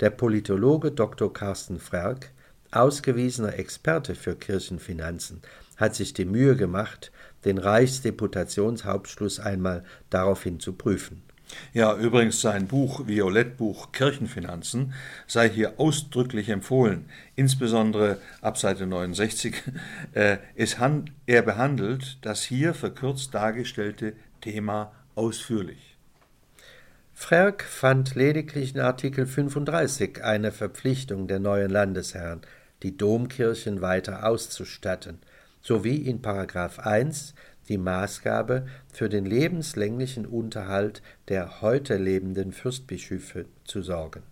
Der 0.00 0.10
Politologe 0.10 0.92
Dr. 0.92 1.32
Carsten 1.32 1.80
Frerk 1.80 2.30
ausgewiesener 2.74 3.58
Experte 3.58 4.14
für 4.14 4.34
Kirchenfinanzen, 4.34 5.42
hat 5.76 5.94
sich 5.94 6.14
die 6.14 6.24
Mühe 6.24 6.56
gemacht, 6.56 7.12
den 7.44 7.58
Reichsdeputationshauptschluss 7.58 9.40
einmal 9.40 9.84
daraufhin 10.10 10.60
zu 10.60 10.72
prüfen. 10.72 11.22
Ja, 11.72 11.96
übrigens 11.96 12.40
sein 12.40 12.66
Buch, 12.66 13.06
Violettbuch 13.06 13.92
Kirchenfinanzen, 13.92 14.94
sei 15.26 15.48
hier 15.50 15.74
ausdrücklich 15.78 16.48
empfohlen, 16.48 17.06
insbesondere 17.36 18.18
ab 18.40 18.58
Seite 18.58 18.86
69. 18.86 19.54
Äh, 20.12 20.38
es 20.54 20.78
han, 20.78 21.10
er 21.26 21.42
behandelt 21.42 22.18
das 22.22 22.44
hier 22.44 22.72
verkürzt 22.72 23.34
dargestellte 23.34 24.12
Thema 24.40 24.92
ausführlich. 25.16 25.93
Frerk 27.16 27.62
fand 27.62 28.16
lediglich 28.16 28.74
in 28.74 28.80
Artikel 28.80 29.26
35 29.26 30.22
eine 30.24 30.50
Verpflichtung 30.50 31.28
der 31.28 31.38
neuen 31.38 31.70
Landesherren, 31.70 32.42
die 32.82 32.96
Domkirchen 32.96 33.80
weiter 33.80 34.26
auszustatten, 34.26 35.20
sowie 35.62 35.96
in 35.96 36.20
Paragraph 36.20 36.80
1 36.80 37.34
die 37.68 37.78
Maßgabe 37.78 38.66
für 38.92 39.08
den 39.08 39.24
lebenslänglichen 39.24 40.26
Unterhalt 40.26 41.02
der 41.28 41.62
heute 41.62 41.96
lebenden 41.96 42.52
Fürstbischöfe 42.52 43.46
zu 43.64 43.80
sorgen. 43.80 44.24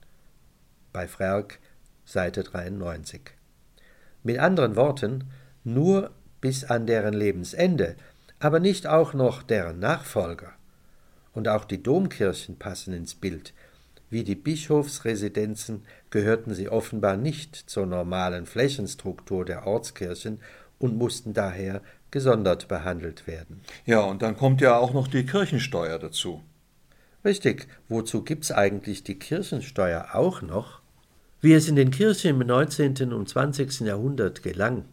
Bei 0.92 1.06
Frerk 1.06 1.60
Seite 2.04 2.42
93. 2.42 3.22
Mit 4.24 4.38
anderen 4.38 4.76
Worten, 4.76 5.30
nur 5.64 6.10
bis 6.40 6.64
an 6.64 6.86
deren 6.86 7.14
Lebensende, 7.14 7.94
aber 8.40 8.58
nicht 8.58 8.88
auch 8.88 9.14
noch 9.14 9.44
deren 9.44 9.78
Nachfolger. 9.78 10.52
Und 11.32 11.48
auch 11.48 11.64
die 11.64 11.82
Domkirchen 11.82 12.58
passen 12.58 12.92
ins 12.92 13.14
Bild. 13.14 13.54
Wie 14.10 14.24
die 14.24 14.34
Bischofsresidenzen 14.34 15.84
gehörten 16.10 16.52
sie 16.54 16.68
offenbar 16.68 17.16
nicht 17.16 17.56
zur 17.56 17.86
normalen 17.86 18.44
Flächenstruktur 18.44 19.44
der 19.44 19.66
Ortskirchen 19.66 20.40
und 20.78 20.96
mussten 20.96 21.32
daher 21.32 21.80
gesondert 22.10 22.68
behandelt 22.68 23.26
werden. 23.26 23.62
Ja, 23.86 24.00
und 24.00 24.20
dann 24.20 24.36
kommt 24.36 24.60
ja 24.60 24.76
auch 24.76 24.92
noch 24.92 25.08
die 25.08 25.24
Kirchensteuer 25.24 25.98
dazu. 25.98 26.42
Richtig, 27.24 27.68
wozu 27.88 28.22
gibt's 28.22 28.52
eigentlich 28.52 29.02
die 29.02 29.18
Kirchensteuer 29.18 30.08
auch 30.12 30.42
noch? 30.42 30.80
Wie 31.40 31.54
es 31.54 31.68
in 31.68 31.76
den 31.76 31.90
Kirchen 31.90 32.40
im 32.40 32.46
19. 32.46 33.12
und 33.12 33.28
20. 33.28 33.80
Jahrhundert 33.80 34.42
gelang, 34.42 34.84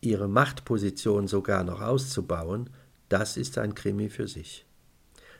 ihre 0.00 0.28
Machtposition 0.28 1.26
sogar 1.26 1.64
noch 1.64 1.80
auszubauen, 1.80 2.70
das 3.08 3.36
ist 3.36 3.58
ein 3.58 3.74
Krimi 3.74 4.08
für 4.08 4.28
sich. 4.28 4.66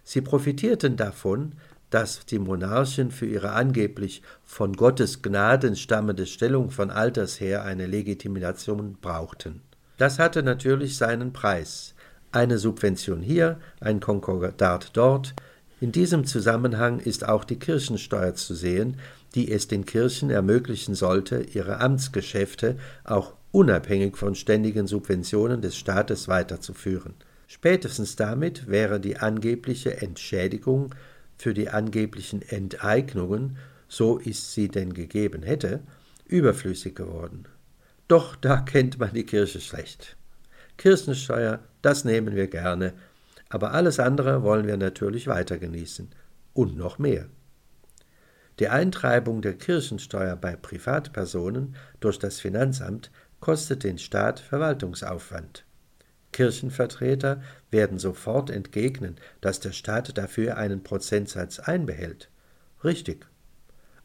Sie 0.05 0.21
profitierten 0.21 0.97
davon, 0.97 1.53
dass 1.91 2.27
die 2.27 2.39
Monarchen 2.39 3.11
für 3.11 3.27
ihre 3.27 3.53
angeblich 3.53 4.23
von 4.43 4.75
Gottes 4.75 5.23
Gnaden 5.23 5.77
stammende 5.77 6.27
Stellung 6.27 6.71
von 6.71 6.91
alters 6.91 7.41
her 7.41 7.65
eine 7.65 7.87
Legitimation 7.87 8.99
brauchten. 9.01 9.63
Das 9.97 10.19
hatte 10.19 10.43
natürlich 10.43 10.97
seinen 10.97 11.33
Preis. 11.33 11.95
Eine 12.33 12.59
Subvention 12.59 13.23
hier, 13.23 13.61
ein 13.81 14.01
Konkordat 14.01 14.91
dort. 14.95 15.35
In 15.81 15.93
diesem 15.93 16.25
Zusammenhang 16.25 16.99
ist 16.99 17.29
auch 17.29 17.45
die 17.45 17.59
Kirchensteuer 17.59 18.35
zu 18.35 18.55
sehen, 18.55 18.97
die 19.37 19.53
es 19.53 19.69
den 19.69 19.87
Kirchen 19.87 20.31
ermöglichen 20.31 20.95
sollte, 20.95 21.43
ihre 21.43 21.81
Amtsgeschäfte 21.81 22.77
auch 23.05 23.35
unabhängig 23.53 24.17
von 24.17 24.35
ständigen 24.35 24.89
Subventionen 24.89 25.61
des 25.61 25.77
Staates 25.77 26.27
weiterzuführen. 26.27 27.15
Spätestens 27.55 28.17
damit 28.17 28.67
wäre 28.67 28.99
die 28.99 29.19
angebliche 29.19 30.01
Entschädigung 30.03 30.93
für 31.39 31.55
die 31.55 31.69
angeblichen 31.69 32.43
Enteignungen, 32.43 33.59
so 33.87 34.19
ist 34.19 34.55
sie 34.55 34.67
denn 34.67 34.93
gegeben 34.93 35.45
hätte, 35.45 35.85
überflüssig 36.27 36.97
geworden. 36.97 37.45
Doch 38.09 38.35
da 38.35 38.57
kennt 38.57 38.99
man 38.99 39.15
die 39.15 39.25
Kirche 39.25 39.61
schlecht. 39.61 40.17
Kirchensteuer, 40.79 41.61
das 41.81 42.05
nehmen 42.05 42.35
wir 42.35 42.49
gerne, 42.49 42.93
aber 43.51 43.73
alles 43.73 44.01
andere 44.01 44.43
wollen 44.43 44.67
wir 44.67 44.77
natürlich 44.77 45.29
weiter 45.29 45.57
genießen. 45.57 46.11
Und 46.55 46.77
noch 46.77 46.99
mehr. 46.99 47.27
Die 48.59 48.69
Eintreibung 48.69 49.43
der 49.43 49.55
Kirchensteuer 49.55 50.35
bei 50.35 50.57
Privatpersonen 50.57 51.77
durch 52.01 52.19
das 52.19 52.41
Finanzamt 52.41 53.13
kostet 53.39 53.85
den 53.85 53.99
Staat 53.99 54.41
Verwaltungsaufwand. 54.41 55.65
Kirchenvertreter 56.35 57.41
werden 57.71 57.99
sofort 57.99 58.51
entgegnen, 58.51 59.17
dass 59.41 59.61
der 59.61 59.73
Staat 59.73 60.19
dafür 60.19 60.57
einen 60.59 60.83
Prozentsatz 60.83 61.61
einbehält. 61.61 62.29
Richtig. 62.83 63.27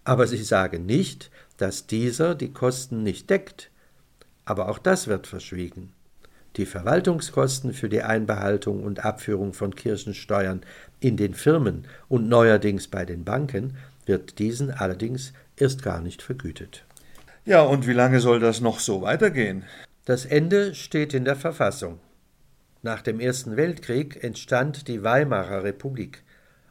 Aber 0.04 0.28
sie 0.28 0.44
sagen 0.44 0.86
nicht, 0.86 1.32
dass 1.58 1.88
dieser 1.88 2.36
die 2.36 2.54
Kosten 2.54 3.04
nicht 3.04 3.30
deckt, 3.30 3.72
aber 4.46 4.70
auch 4.70 4.78
das 4.78 5.08
wird 5.08 5.28
verschwiegen. 5.28 5.92
Die 6.56 6.66
Verwaltungskosten 6.66 7.74
für 7.74 7.90
die 7.90 8.04
Einbehaltung 8.04 8.84
und 8.84 9.04
Abführung 9.04 9.54
von 9.54 9.76
Kirchensteuern 9.76 10.62
in 11.00 11.18
den 11.18 11.34
Firmen 11.34 11.88
und 12.08 12.30
neuerdings 12.30 12.88
bei 12.88 13.06
den 13.06 13.24
Banken 13.24 13.76
wird 14.06 14.38
diesen 14.40 14.72
allerdings 14.72 15.34
erst 15.58 15.82
gar 15.82 16.00
nicht 16.00 16.22
vergütet. 16.22 16.86
Ja, 17.46 17.64
und 17.64 17.88
wie 17.88 17.94
lange 17.94 18.20
soll 18.20 18.40
das 18.40 18.62
noch 18.62 18.80
so 18.80 19.02
weitergehen? 19.02 19.64
Das 20.06 20.26
Ende 20.26 20.76
steht 20.76 21.14
in 21.14 21.26
der 21.26 21.36
Verfassung. 21.36 22.00
Nach 22.82 23.02
dem 23.02 23.20
Ersten 23.20 23.58
Weltkrieg 23.58 24.24
entstand 24.24 24.88
die 24.88 25.04
Weimarer 25.04 25.64
Republik, 25.64 26.24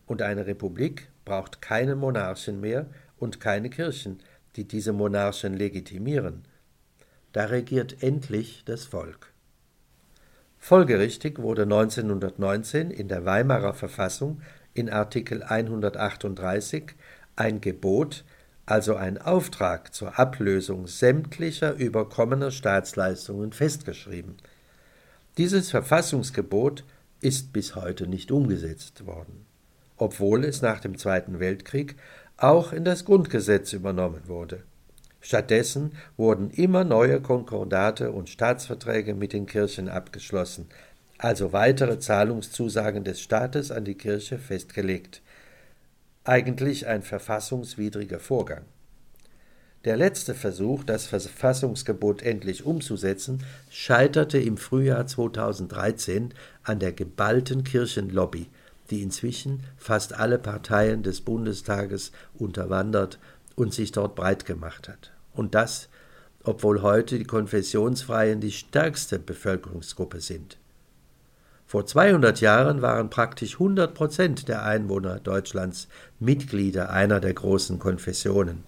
und 0.07 0.23
eine 0.23 0.47
Republik 0.47 1.11
braucht 1.27 1.61
keine 1.61 1.97
Monarchen 1.97 2.61
mehr 2.61 2.87
und 3.18 3.40
keine 3.40 3.68
Kirchen, 3.68 4.23
die 4.57 4.66
diese 4.66 4.94
Monarchen 4.94 5.53
legitimieren. 5.53 6.44
Da 7.33 7.44
regiert 7.44 8.03
endlich 8.03 8.62
das 8.64 8.87
Volk. 8.87 9.35
Folgerichtig 10.57 11.38
wurde 11.40 11.62
1919 11.62 12.90
in 12.90 13.09
der 13.09 13.27
Weimarer 13.27 13.75
Verfassung 13.75 14.40
in 14.73 14.88
Artikel 14.88 15.42
138 15.42 16.94
ein 17.37 17.61
Gebot, 17.61 18.25
also 18.64 18.97
ein 18.97 19.18
Auftrag 19.18 19.94
zur 19.94 20.18
Ablösung 20.18 20.87
sämtlicher 20.87 21.75
überkommener 21.75 22.51
Staatsleistungen 22.51 23.53
festgeschrieben. 23.53 24.38
Dieses 25.38 25.70
Verfassungsgebot 25.70 26.83
ist 27.20 27.53
bis 27.53 27.77
heute 27.77 28.09
nicht 28.09 28.33
umgesetzt 28.33 29.07
worden, 29.07 29.46
obwohl 29.96 30.44
es 30.44 30.62
nach 30.62 30.81
dem 30.81 30.98
Zweiten 30.98 31.38
Weltkrieg 31.38 31.94
auch 32.37 32.72
in 32.72 32.85
das 32.85 33.05
Grundgesetz 33.05 33.72
übernommen 33.72 34.22
wurde. 34.27 34.64
Stattdessen 35.20 35.92
wurden 36.16 36.51
immer 36.51 36.83
neue 36.83 37.20
Konkordate 37.20 38.11
und 38.11 38.29
Staatsverträge 38.29 39.14
mit 39.14 39.33
den 39.33 39.46
Kirchen 39.46 39.88
abgeschlossen, 39.88 40.66
also 41.18 41.53
weitere 41.53 42.01
Zahlungszusagen 42.01 43.05
des 43.05 43.20
Staates 43.20 43.70
an 43.70 43.85
die 43.85 43.94
Kirche 43.94 44.38
festgelegt. 44.38 45.22
Eigentlich 46.24 46.88
ein 46.88 47.03
verfassungswidriger 47.03 48.18
Vorgang. 48.18 48.64
Der 49.85 49.97
letzte 49.97 50.35
Versuch, 50.35 50.83
das 50.83 51.07
Verfassungsgebot 51.07 52.23
endlich 52.23 52.67
umzusetzen, 52.67 53.45
scheiterte 53.71 54.38
im 54.38 54.57
Frühjahr 54.57 55.07
2013 55.07 56.35
an 56.64 56.81
der 56.81 56.93
geballten 56.93 57.62
Kirchenlobby, 57.62 58.49
die 58.91 59.03
inzwischen 59.03 59.61
fast 59.77 60.14
alle 60.14 60.38
Parteien 60.38 61.05
des 61.05 61.21
Bundestages 61.21 62.11
unterwandert 62.35 63.21
und 63.55 63.73
sich 63.73 63.93
dort 63.93 64.17
breit 64.17 64.47
gemacht 64.47 64.88
hat. 64.88 65.12
Und 65.33 65.55
das, 65.55 65.88
obwohl 66.43 66.83
heute 66.83 67.17
die 67.17 67.25
Konfessionsfreien 67.25 68.41
die 68.41 68.53
stärkste 68.53 69.21
Bevölkerungsgruppe 69.21 70.21
sind. 70.21 70.59
Vor 71.67 71.87
200 71.87 72.41
Jahren 72.41 72.83
waren 72.83 73.11
praktisch 73.11 73.55
100 73.55 73.95
Prozent 73.95 74.49
der 74.49 74.64
Einwohner 74.64 75.21
Deutschlands 75.21 75.87
Mitglieder 76.19 76.91
einer 76.91 77.21
der 77.21 77.35
großen 77.35 77.79
Konfessionen. 77.79 78.64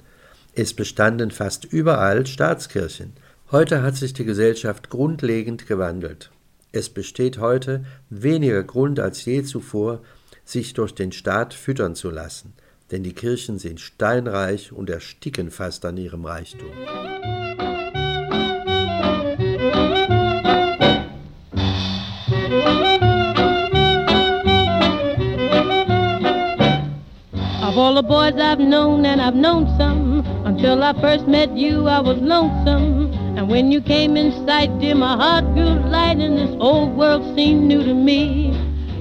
Es 0.55 0.75
bestanden 0.75 1.31
fast 1.31 1.65
überall 1.65 2.27
Staatskirchen. 2.27 3.13
Heute 3.51 3.83
hat 3.83 3.97
sich 3.97 4.13
die 4.13 4.25
Gesellschaft 4.25 4.91
grundlegend 4.91 5.67
gewandelt. 5.67 6.31
Es 6.73 6.89
besteht 6.89 7.39
heute 7.39 7.85
weniger 8.11 8.63
Grund 8.63 9.01
als 9.01 9.25
je 9.25 9.43
zuvor, 9.43 10.03
sich 10.45 10.75
durch 10.75 10.95
den 10.95 11.13
Staat 11.13 11.55
füttern 11.55 11.95
zu 11.95 12.11
lassen– 12.11 12.53
denn 12.91 13.05
die 13.05 13.13
Kirchen 13.13 13.59
sind 13.59 13.81
steinreich 13.81 14.73
und 14.73 14.91
ersticken 14.91 15.51
fast 15.51 15.85
an 15.85 15.97
ihrem 15.97 16.25
Reichtum. 16.25 16.71
Of 27.63 27.79
all 27.79 27.95
the 27.95 28.03
boys 28.03 28.35
I've 28.35 28.59
known, 28.59 29.07
and 29.07 29.21
I've 29.21 29.35
known 29.35 29.69
some, 29.79 30.00
until 30.45 30.83
I 30.83 30.93
first 31.01 31.27
met 31.27 31.57
you, 31.57 31.87
I 31.87 32.01
was 32.01 32.19
lonesome. 32.19 33.13
And 33.37 33.49
when 33.49 33.71
you 33.73 33.81
came 33.81 34.17
in 34.17 34.33
sight, 34.47 34.71
dear, 34.81 34.95
my 34.95 35.17
heart 35.17 35.45
grew 35.55 35.79
light, 35.91 36.19
and 36.19 36.37
this 36.37 36.57
old 36.61 36.97
world 36.97 37.37
seemed 37.37 37.65
new 37.65 37.83
to 37.83 37.95
me. 37.95 38.51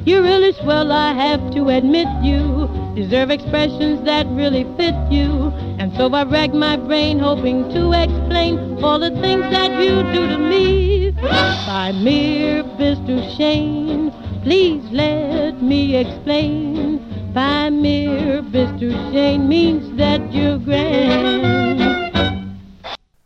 You're 0.06 0.24
really 0.24 0.54
swell, 0.54 0.92
I 0.92 1.14
have 1.14 1.52
to 1.54 1.70
admit 1.70 2.08
you. 2.24 2.68
deserve 2.96 3.30
expressions 3.30 4.04
that 4.06 4.26
really 4.28 4.64
fit 4.76 4.96
you. 5.10 5.52
And 5.80 5.96
so 5.96 6.12
I 6.14 6.24
rack 6.24 6.54
my 6.54 6.76
brain 6.76 7.20
hoping 7.20 7.70
to 7.70 7.94
explain 7.94 8.84
all 8.84 9.00
the 9.00 9.12
things 9.22 9.44
that 9.52 9.72
you 9.82 10.04
do 10.14 10.28
to 10.28 10.38
me. 10.38 11.12
By 11.22 11.92
mere 11.94 12.64
Mr. 12.64 13.38
Shane, 13.38 14.12
please 14.44 14.84
let 14.92 15.62
me 15.62 15.96
explain. 15.96 17.09
By 17.34 17.70
mere 17.70 18.42
Mr. 18.42 18.90
Shane 19.12 19.48
means 19.48 19.96
that 19.98 20.22
you're 20.34 20.58
grand. 20.58 21.80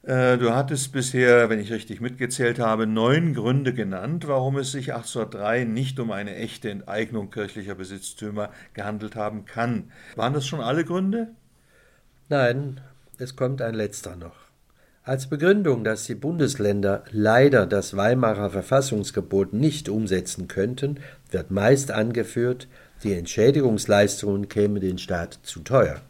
Äh, 0.04 0.38
du 0.38 0.54
hattest 0.54 0.92
bisher, 0.92 1.50
wenn 1.50 1.60
ich 1.60 1.72
richtig 1.72 2.02
mitgezählt 2.02 2.60
habe, 2.60 2.86
neun 2.86 3.34
Gründe 3.34 3.74
genannt, 3.74 4.28
warum 4.28 4.58
es 4.58 4.74
sich 4.74 4.94
1803 4.94 5.64
nicht 5.64 5.98
um 6.02 6.12
eine 6.12 6.36
echte 6.36 6.70
Enteignung 6.70 7.30
kirchlicher 7.30 7.76
Besitztümer 7.76 8.50
gehandelt 8.74 9.16
haben 9.16 9.46
kann. 9.46 9.92
Waren 10.18 10.34
das 10.34 10.46
schon 10.46 10.60
alle 10.60 10.84
Gründe? 10.84 11.30
Nein, 12.28 12.82
es 13.18 13.38
kommt 13.38 13.62
ein 13.62 13.74
letzter 13.74 14.18
noch. 14.18 14.36
Als 15.06 15.28
Begründung, 15.28 15.84
dass 15.84 16.06
die 16.06 16.16
Bundesländer 16.16 17.04
leider 17.12 17.66
das 17.66 17.96
Weimarer 17.96 18.50
Verfassungsgebot 18.50 19.54
nicht 19.54 19.88
umsetzen 19.88 20.48
könnten, 20.48 21.00
wird 21.30 21.52
meist 21.52 21.92
angeführt, 21.92 22.68
die 23.04 23.14
Entschädigungsleistungen 23.14 24.48
kämen 24.50 24.82
den 24.82 24.98
Staat 24.98 25.40
zu 25.44 25.60
teuer. 25.62 26.02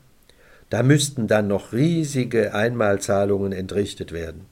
Da 0.70 0.84
müssten 0.84 1.28
dann 1.28 1.48
noch 1.48 1.74
riesige 1.74 2.54
Einmalzahlungen 2.54 3.52
entrichtet 3.52 4.12
werden. 4.12 4.46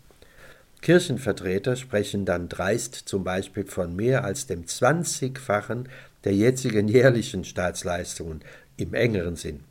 Kirchenvertreter 0.82 1.75
sprechen 1.75 2.25
dann 2.25 2.49
dreist 2.49 2.95
zum 2.95 3.23
Beispiel 3.23 3.65
von 3.65 3.95
mehr 3.95 4.23
als 4.23 4.47
dem 4.47 4.65
zwanzigfachen 4.65 5.88
der 6.23 6.34
jetzigen 6.34 6.88
jährlichen 6.88 7.43
Staatsleistungen 7.43 8.41
im 8.77 8.93
engeren 8.93 9.36
Sinn. 9.36 9.62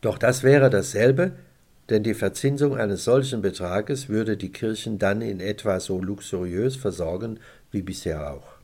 Doch 0.00 0.18
das 0.18 0.42
wäre 0.42 0.70
dasselbe, 0.70 1.32
denn 1.88 2.02
die 2.02 2.14
Verzinsung 2.14 2.76
eines 2.76 3.04
solchen 3.04 3.40
Betrages 3.40 4.08
würde 4.08 4.36
die 4.36 4.52
Kirchen 4.52 4.98
dann 4.98 5.22
in 5.22 5.40
etwa 5.40 5.80
so 5.80 6.00
luxuriös 6.00 6.76
versorgen 6.76 7.40
wie 7.70 7.82
bisher 7.82 8.32
auch. 8.32 8.57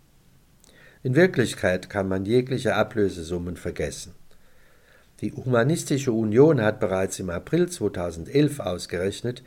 In 1.05 1.15
Wirklichkeit 1.15 1.91
kann 1.91 2.09
man 2.09 2.25
jegliche 2.25 2.75
Ablösesummen 2.75 3.59
vergessen. 3.59 4.15
Die 5.21 5.33
Humanistische 5.33 6.13
Union 6.13 6.63
hat 6.63 6.81
bereits 6.81 7.19
im 7.19 7.29
April 7.29 7.69
2011 7.69 8.59
ausgerechnet, 8.59 9.43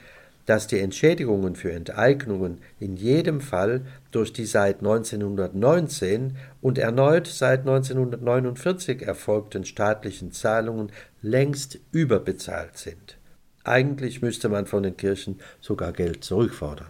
dass 0.46 0.68
die 0.68 0.80
Entschädigungen 0.80 1.56
für 1.56 1.72
Enteignungen 1.72 2.60
in 2.80 2.96
jedem 2.96 3.42
Fall 3.42 3.82
durch 4.12 4.32
die 4.32 4.46
seit 4.46 4.78
1919 4.78 6.38
und 6.62 6.78
erneut 6.78 7.26
seit 7.26 7.62
1949 7.62 9.02
erfolgten 9.02 9.66
staatlichen 9.66 10.32
Zahlungen 10.32 10.92
längst 11.24 11.80
überbezahlt 11.92 12.78
sind. 12.78 13.18
Eigentlich 13.64 14.22
müsste 14.22 14.48
man 14.48 14.68
von 14.68 14.84
den 14.84 14.96
Kirchen 14.96 15.40
sogar 15.60 15.92
Geld 15.92 16.24
zurückfordern. 16.24 16.88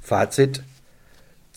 Fazit 0.00 0.62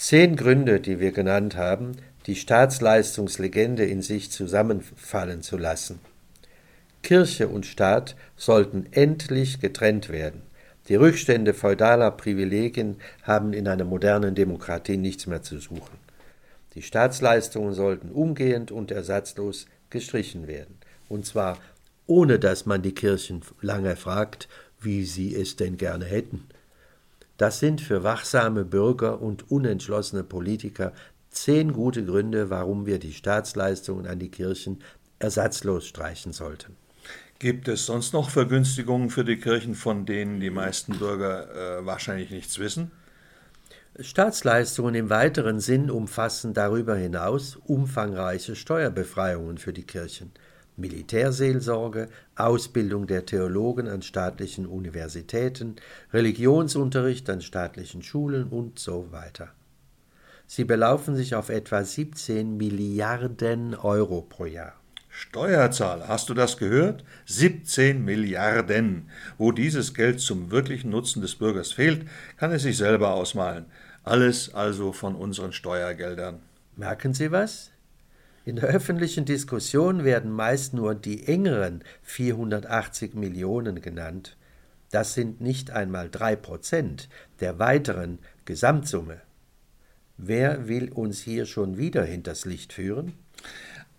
Zehn 0.05 0.35
Gründe, 0.35 0.81
die 0.81 0.99
wir 0.99 1.13
genannt 1.13 1.55
haben, 1.55 1.93
die 2.25 2.35
Staatsleistungslegende 2.35 3.85
in 3.85 4.01
sich 4.01 4.31
zusammenfallen 4.31 5.41
zu 5.43 5.57
lassen. 5.57 6.01
Kirche 7.03 7.47
und 7.47 7.65
Staat 7.65 8.17
sollten 8.35 8.85
endlich 8.91 9.61
getrennt 9.61 10.09
werden. 10.09 10.41
Die 10.89 10.95
Rückstände 10.95 11.53
feudaler 11.53 12.11
Privilegien 12.11 12.97
haben 13.21 13.53
in 13.53 13.65
einer 13.65 13.85
modernen 13.85 14.35
Demokratie 14.35 14.97
nichts 14.97 15.25
mehr 15.25 15.41
zu 15.41 15.57
suchen. 15.57 15.97
Die 16.75 16.81
Staatsleistungen 16.81 17.73
sollten 17.73 18.09
umgehend 18.11 18.73
und 18.73 18.91
ersatzlos 18.91 19.67
gestrichen 19.89 20.47
werden, 20.47 20.79
und 21.07 21.25
zwar 21.25 21.59
ohne 22.07 22.39
dass 22.39 22.65
man 22.65 22.81
die 22.81 22.93
Kirchen 22.93 23.39
lange 23.61 23.95
fragt, 23.95 24.49
wie 24.81 25.05
sie 25.05 25.33
es 25.33 25.55
denn 25.55 25.77
gerne 25.77 26.03
hätten. 26.03 26.49
Das 27.43 27.59
sind 27.59 27.81
für 27.81 28.03
wachsame 28.03 28.63
Bürger 28.63 29.21
und 29.21 29.51
unentschlossene 29.51 30.23
Politiker 30.23 30.93
zehn 31.29 31.73
gute 31.73 32.05
Gründe, 32.05 32.49
warum 32.49 32.85
wir 32.85 32.99
die 32.99 33.11
Staatsleistungen 33.11 34.07
an 34.07 34.17
die 34.17 34.31
Kirchen 34.31 34.81
ersatzlos 35.19 35.85
streichen 35.85 36.31
sollten. 36.31 36.77
Gibt 37.39 37.67
es 37.67 37.85
sonst 37.85 38.13
noch 38.13 38.29
Vergünstigungen 38.29 39.09
für 39.09 39.25
die 39.25 39.35
Kirchen, 39.35 39.75
von 39.75 40.05
denen 40.05 40.39
die 40.39 40.51
meisten 40.51 40.97
Bürger 40.97 41.79
äh, 41.79 41.85
wahrscheinlich 41.85 42.31
nichts 42.31 42.59
wissen? 42.59 42.91
Staatsleistungen 43.99 44.95
im 44.95 45.09
weiteren 45.09 45.59
Sinn 45.59 45.91
umfassen 45.91 46.53
darüber 46.53 46.95
hinaus 46.95 47.57
umfangreiche 47.57 48.55
Steuerbefreiungen 48.55 49.57
für 49.57 49.73
die 49.73 49.83
Kirchen, 49.83 50.31
Militärseelsorge, 50.77 52.09
Ausbildung 52.35 53.07
der 53.07 53.25
Theologen 53.25 53.87
an 53.87 54.01
staatlichen 54.01 54.65
Universitäten, 54.65 55.75
Religionsunterricht 56.11 57.29
an 57.29 57.41
staatlichen 57.41 58.01
Schulen 58.01 58.47
und 58.47 58.79
so 58.79 59.11
weiter. 59.11 59.49
Sie 60.47 60.65
belaufen 60.65 61.15
sich 61.15 61.35
auf 61.35 61.49
etwa 61.49 61.83
17 61.83 62.57
Milliarden 62.57 63.75
Euro 63.75 64.21
pro 64.21 64.45
Jahr. 64.45 64.73
Steuerzahler, 65.09 66.07
hast 66.07 66.29
du 66.29 66.33
das 66.33 66.57
gehört? 66.57 67.03
17 67.27 68.03
Milliarden. 68.03 69.09
Wo 69.37 69.51
dieses 69.51 69.93
Geld 69.93 70.19
zum 70.19 70.49
wirklichen 70.49 70.89
Nutzen 70.89 71.21
des 71.21 71.35
Bürgers 71.35 71.71
fehlt, 71.71 72.07
kann 72.37 72.51
er 72.51 72.57
sich 72.57 72.77
selber 72.77 73.13
ausmalen. 73.13 73.65
Alles 74.03 74.53
also 74.53 74.91
von 74.91 75.15
unseren 75.15 75.53
Steuergeldern. 75.53 76.39
Merken 76.75 77.13
Sie 77.13 77.31
was? 77.31 77.72
In 78.45 78.57
der 78.57 78.65
öffentlichen 78.65 79.23
Diskussion 79.23 80.03
werden 80.03 80.29
meist 80.29 80.73
nur 80.73 80.95
die 80.95 81.27
engeren 81.27 81.83
480 82.01 83.13
Millionen 83.13 83.81
genannt. 83.81 84.35
Das 84.91 85.13
sind 85.13 85.39
nicht 85.39 85.71
einmal 85.71 86.09
drei 86.09 86.35
Prozent 86.35 87.07
der 87.39 87.57
weiteren 87.57 88.19
Gesamtsumme. 88.43 89.21
Wer 90.17 90.67
will 90.67 90.91
uns 90.91 91.21
hier 91.21 91.45
schon 91.45 91.77
wieder 91.77 92.03
hinters 92.03 92.45
Licht 92.45 92.73
führen? 92.73 93.13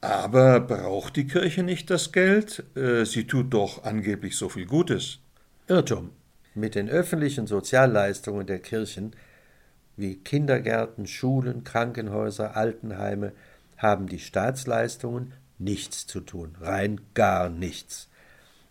Aber 0.02 0.61
braucht 0.61 1.16
die 1.16 1.26
Kirche 1.26 1.62
nicht 1.62 1.88
das 1.88 2.12
Geld? 2.12 2.64
Äh, 2.76 3.07
sie 3.07 3.26
tut 3.26 3.52
doch 3.54 3.85
angeblich 3.85 4.37
so 4.37 4.50
viel 4.50 4.66
Gutes. 4.66 5.20
Irrtum. 5.66 6.11
Mit 6.54 6.74
den 6.74 6.90
öffentlichen 6.90 7.46
Sozialleistungen 7.46 8.46
der 8.46 8.59
Kirchen 8.59 9.16
wie 9.96 10.16
Kindergärten, 10.16 11.07
Schulen, 11.07 11.64
Krankenhäuser, 11.64 12.57
Altenheime 12.57 13.33
haben 13.76 14.06
die 14.06 14.18
Staatsleistungen 14.18 15.32
nichts 15.58 16.06
zu 16.06 16.20
tun, 16.20 16.56
rein 16.60 17.00
gar 17.14 17.48
nichts. 17.48 18.08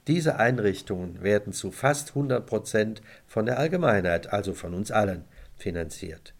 Diese 0.07 0.37
Einrichtungen 0.37 1.23
werden 1.23 1.53
zu 1.53 1.71
fast 1.71 2.09
100 2.09 2.45
Prozent 2.45 3.01
von 3.25 3.45
der 3.45 3.57
Allgemeinheit, 3.57 4.31
also 4.33 4.53
von 4.53 4.73
uns 4.73 4.91
allen, 4.91 5.23
finanziert. 5.55 6.33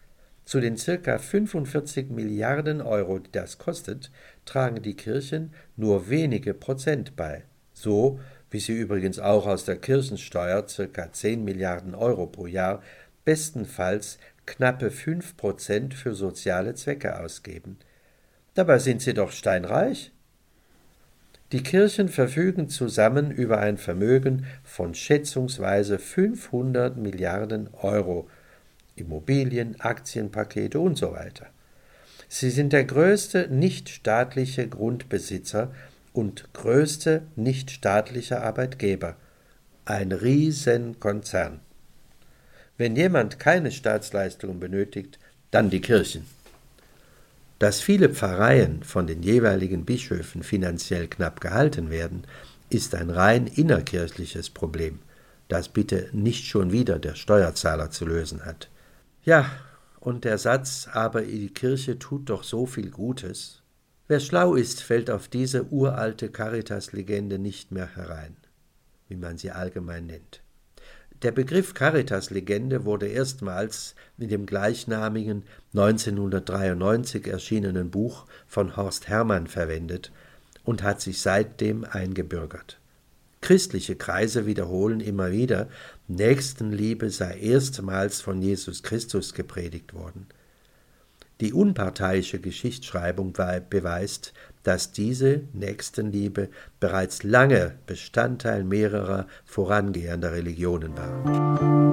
Zu 0.45 0.59
den 0.59 0.75
circa 0.77 1.17
45 1.17 2.09
Milliarden 2.09 2.81
Euro, 2.81 3.19
die 3.19 3.31
das 3.31 3.57
kostet, 3.57 4.11
tragen 4.45 4.81
die 4.81 4.95
Kirchen 4.95 5.53
nur 5.77 6.09
wenige 6.09 6.53
Prozent 6.53 7.15
bei. 7.15 7.43
So 7.73 8.19
wie 8.53 8.59
sie 8.59 8.73
übrigens 8.73 9.17
auch 9.17 9.47
aus 9.47 9.65
der 9.65 9.77
Kirchensteuer 9.77 10.67
circa 10.67 11.11
10 11.11 11.43
Milliarden 11.43 11.95
Euro 11.95 12.27
pro 12.27 12.45
Jahr 12.45 12.83
bestenfalls 13.25 14.19
knappe 14.45 14.91
5 14.91 15.37
Prozent 15.37 15.93
für 15.95 16.13
soziale 16.13 16.75
Zwecke 16.75 17.19
ausgeben. 17.19 17.77
Dabei 18.55 18.79
sind 18.79 19.01
sie 19.01 19.13
doch 19.13 19.31
steinreich. 19.31 20.11
Die 21.51 21.63
Kirchen 21.63 22.09
verfügen 22.09 22.69
zusammen 22.69 23.31
über 23.31 23.59
ein 23.59 23.77
Vermögen 23.77 24.45
von 24.63 24.95
schätzungsweise 24.95 25.99
500 25.99 26.97
Milliarden 26.97 27.69
Euro 27.81 28.27
Immobilien, 28.95 29.79
Aktienpakete 29.79 30.79
und 30.79 30.97
so 30.97 31.11
weiter. 31.13 31.47
Sie 32.27 32.49
sind 32.49 32.73
der 32.73 32.85
größte 32.85 33.47
nichtstaatliche 33.49 34.67
Grundbesitzer 34.67 35.71
und 36.13 36.51
größte 36.53 37.23
nichtstaatliche 37.35 38.41
Arbeitgeber. 38.41 39.15
Ein 39.85 40.11
Riesenkonzern. 40.11 41.59
Wenn 42.77 42.95
jemand 42.95 43.39
keine 43.39 43.71
Staatsleistungen 43.71 44.59
benötigt, 44.59 45.19
dann 45.51 45.69
die 45.69 45.81
Kirchen. 45.81 46.25
Dass 47.63 47.79
viele 47.79 48.09
Pfarreien 48.09 48.83
von 48.83 49.07
den 49.07 49.23
jeweiligen 49.23 49.85
Bischöfen 49.85 50.43
finanziell 50.43 51.07
knapp 51.07 51.39
gehalten 51.39 51.89
werden, 51.89 52.27
ist 52.69 52.93
ein 52.93 53.09
rein 53.09 53.47
innerkirchliches 53.47 54.49
Problem, 54.49 54.99
das 55.47 55.69
bitte 55.69 56.09
nicht 56.11 56.45
schon 56.45 56.73
wieder 56.73 56.99
der 56.99 57.15
Steuerzahler 57.15 57.89
zu 57.89 58.03
lösen 58.03 58.43
hat. 58.43 58.69
Ja, 59.23 59.49
und 60.01 60.25
der 60.25 60.39
Satz, 60.39 60.89
aber 60.91 61.21
die 61.21 61.53
Kirche 61.53 61.97
tut 61.97 62.29
doch 62.29 62.43
so 62.43 62.65
viel 62.65 62.91
Gutes. 62.91 63.61
Wer 64.09 64.19
schlau 64.19 64.55
ist, 64.55 64.83
fällt 64.83 65.09
auf 65.09 65.29
diese 65.29 65.63
uralte 65.71 66.27
Caritas-Legende 66.27 67.39
nicht 67.39 67.71
mehr 67.71 67.95
herein, 67.95 68.35
wie 69.07 69.15
man 69.15 69.37
sie 69.37 69.51
allgemein 69.51 70.07
nennt. 70.07 70.42
Der 71.23 71.31
Begriff 71.31 71.73
Caritas-Legende 71.73 72.83
wurde 72.83 73.07
erstmals 73.07 73.95
in 74.17 74.27
dem 74.27 74.45
gleichnamigen 74.45 75.43
1993 75.73 77.27
erschienenen 77.27 77.89
Buch 77.89 78.25
von 78.45 78.75
Horst 78.75 79.07
Hermann 79.07 79.47
verwendet, 79.47 80.11
und 80.65 80.83
hat 80.83 81.01
sich 81.01 81.21
seitdem 81.21 81.83
eingebürgert. 81.83 82.79
Christliche 83.41 83.95
Kreise 83.95 84.45
wiederholen 84.45 85.01
immer 85.01 85.31
wieder, 85.31 85.67
Nächstenliebe 86.07 87.09
sei 87.09 87.37
erstmals 87.37 88.21
von 88.21 88.41
Jesus 88.41 88.83
Christus 88.83 89.33
gepredigt 89.33 89.93
worden. 89.93 90.27
Die 91.41 91.51
unparteiische 91.51 92.39
Geschichtsschreibung 92.39 93.33
beweist, 93.33 94.33
dass 94.63 94.91
diese 94.91 95.41
Nächstenliebe 95.53 96.49
bereits 96.79 97.23
lange 97.23 97.75
Bestandteil 97.85 98.63
mehrerer 98.63 99.27
vorangehender 99.45 100.31
Religionen 100.31 100.93
war. 100.97 101.83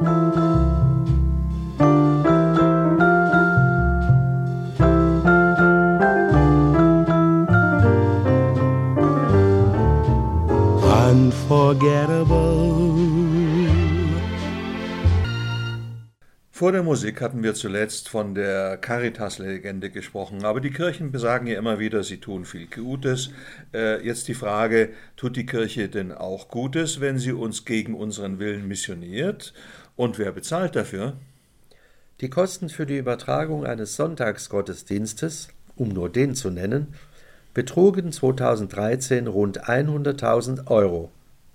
Vor 16.61 16.73
der 16.73 16.83
Musik 16.83 17.23
hatten 17.23 17.43
wir 17.43 17.55
zuletzt 17.55 18.11
von 18.11 18.35
der 18.35 18.77
Caritas-Legende 18.77 19.89
gesprochen, 19.89 20.45
aber 20.45 20.61
die 20.61 20.71
Kirchen 20.71 21.11
besagen 21.11 21.47
ja 21.47 21.57
immer 21.57 21.79
wieder, 21.79 22.03
sie 22.03 22.19
tun 22.19 22.45
viel 22.45 22.67
Gutes. 22.67 23.31
Äh, 23.73 24.07
jetzt 24.07 24.29
die 24.29 24.35
Frage, 24.35 24.91
tut 25.17 25.37
die 25.39 25.47
Kirche 25.47 25.89
denn 25.89 26.13
auch 26.13 26.49
Gutes, 26.49 27.01
wenn 27.01 27.19
sie 27.19 27.33
uns 27.33 27.65
gegen 27.65 27.95
unseren 27.95 28.39
Willen 28.41 28.69
missioniert? 28.69 29.55
Und 29.97 30.19
wer 30.19 30.33
bezahlt 30.33 30.77
dafür? 30.77 31.15
Die 32.21 32.29
Kosten 32.29 32.69
für 32.69 32.85
die 32.85 32.99
Übertragung 32.99 33.65
eines 33.65 33.97
Sonntagsgottesdienstes, 33.97 35.49
um 35.77 35.89
nur 35.89 36.11
den 36.11 36.35
zu 36.35 36.51
nennen, 36.51 36.89
betrugen 37.55 38.13
2013 38.13 39.29
rund 39.29 39.65
100.000 39.65 40.67
Euro 40.67 41.11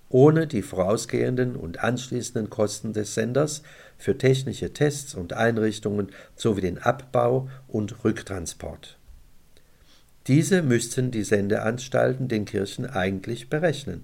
ohne 0.08 0.46
die 0.46 0.62
vorausgehenden 0.62 1.56
und 1.56 1.82
anschließenden 1.82 2.50
Kosten 2.50 2.92
des 2.92 3.14
Senders 3.14 3.62
für 3.98 4.16
technische 4.16 4.72
Tests 4.72 5.14
und 5.14 5.32
Einrichtungen 5.32 6.08
sowie 6.34 6.60
den 6.60 6.78
Abbau 6.78 7.48
und 7.68 8.04
Rücktransport. 8.04 8.98
Diese 10.26 10.62
müssten 10.62 11.10
die 11.10 11.22
Sendeanstalten 11.22 12.28
den 12.28 12.44
Kirchen 12.44 12.86
eigentlich 12.86 13.48
berechnen, 13.48 14.02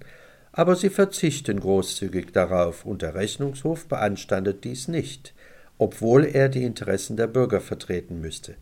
aber 0.51 0.75
sie 0.75 0.89
verzichten 0.89 1.59
großzügig 1.59 2.31
darauf 2.31 2.85
und 2.85 3.01
der 3.01 3.15
Rechnungshof 3.15 3.87
beanstandet 3.87 4.63
dies 4.63 4.87
nicht, 4.87 5.33
obwohl 5.77 6.25
er 6.25 6.47
die 6.47 6.63
Interessen 6.63 7.17
der 7.17 7.27
Bürger 7.27 7.59
vertreten 7.59 8.21
müsste. 8.21 8.55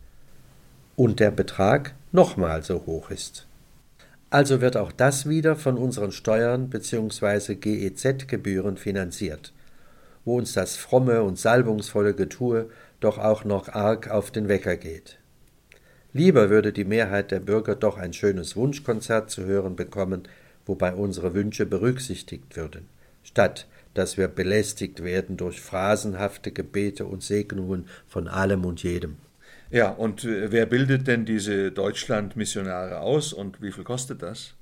Und 0.96 1.20
der 1.20 1.30
Betrag 1.30 1.94
nochmal 2.10 2.62
so 2.62 2.84
hoch 2.86 3.10
ist. 3.10 3.46
Also 4.32 4.62
wird 4.62 4.78
auch 4.78 4.92
das 4.92 5.28
wieder 5.28 5.56
von 5.56 5.76
unseren 5.76 6.10
Steuern 6.10 6.70
bzw. 6.70 7.54
GEZ-Gebühren 7.54 8.78
finanziert, 8.78 9.52
wo 10.24 10.38
uns 10.38 10.54
das 10.54 10.74
fromme 10.74 11.22
und 11.22 11.38
salbungsvolle 11.38 12.14
Getue 12.14 12.70
doch 12.98 13.18
auch 13.18 13.44
noch 13.44 13.68
arg 13.68 14.10
auf 14.10 14.30
den 14.30 14.48
Wecker 14.48 14.78
geht. 14.78 15.18
Lieber 16.14 16.48
würde 16.48 16.72
die 16.72 16.86
Mehrheit 16.86 17.30
der 17.30 17.40
Bürger 17.40 17.74
doch 17.74 17.98
ein 17.98 18.14
schönes 18.14 18.56
Wunschkonzert 18.56 19.30
zu 19.30 19.44
hören 19.44 19.76
bekommen, 19.76 20.22
wobei 20.64 20.94
unsere 20.94 21.34
Wünsche 21.34 21.66
berücksichtigt 21.66 22.56
würden, 22.56 22.88
statt 23.22 23.66
dass 23.92 24.16
wir 24.16 24.28
belästigt 24.28 25.04
werden 25.04 25.36
durch 25.36 25.60
phrasenhafte 25.60 26.52
Gebete 26.52 27.04
und 27.04 27.22
Segnungen 27.22 27.84
von 28.08 28.28
allem 28.28 28.64
und 28.64 28.82
jedem. 28.82 29.18
Ja, 29.72 29.88
und 29.88 30.24
äh, 30.24 30.52
wer 30.52 30.66
bildet 30.66 31.08
denn 31.08 31.24
diese 31.24 31.72
Deutschland-Missionare 31.72 33.00
aus 33.00 33.32
und 33.32 33.62
wie 33.62 33.72
viel 33.72 33.84
kostet 33.84 34.20
das? 34.20 34.52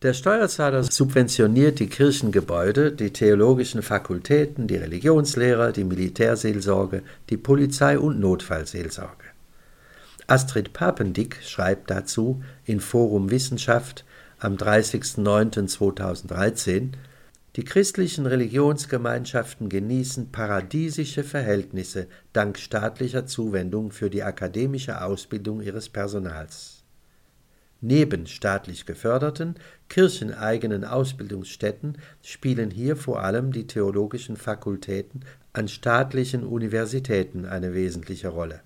Der 0.00 0.14
Steuerzahler 0.14 0.84
subventioniert 0.84 1.80
die 1.80 1.88
Kirchengebäude, 1.88 2.92
die 2.92 3.12
theologischen 3.12 3.82
Fakultäten, 3.82 4.66
die 4.66 4.76
Religionslehrer, 4.76 5.72
die 5.72 5.84
Militärseelsorge, 5.84 7.02
die 7.28 7.36
Polizei 7.36 7.98
und 7.98 8.20
Notfallseelsorge. 8.20 9.26
Astrid 10.26 10.72
Papendick 10.72 11.42
schreibt 11.42 11.90
dazu 11.90 12.42
in 12.64 12.80
Forum 12.80 13.30
Wissenschaft 13.30 14.06
am 14.38 14.56
30.09.2013, 14.56 16.92
die 17.56 17.64
christlichen 17.64 18.26
Religionsgemeinschaften 18.26 19.68
genießen 19.68 20.32
paradiesische 20.32 21.22
Verhältnisse 21.22 22.08
dank 22.32 22.58
staatlicher 22.58 23.26
Zuwendung 23.26 23.92
für 23.92 24.10
die 24.10 24.24
akademische 24.24 25.02
Ausbildung 25.02 25.60
ihres 25.60 25.88
Personals. 25.88 26.82
Neben 27.80 28.26
staatlich 28.26 28.86
geförderten, 28.86 29.54
kircheneigenen 29.88 30.84
Ausbildungsstätten 30.84 31.98
spielen 32.22 32.70
hier 32.70 32.96
vor 32.96 33.22
allem 33.22 33.52
die 33.52 33.66
theologischen 33.66 34.36
Fakultäten 34.36 35.20
an 35.52 35.68
staatlichen 35.68 36.44
Universitäten 36.44 37.44
eine 37.44 37.74
wesentliche 37.74 38.28
Rolle. 38.28 38.62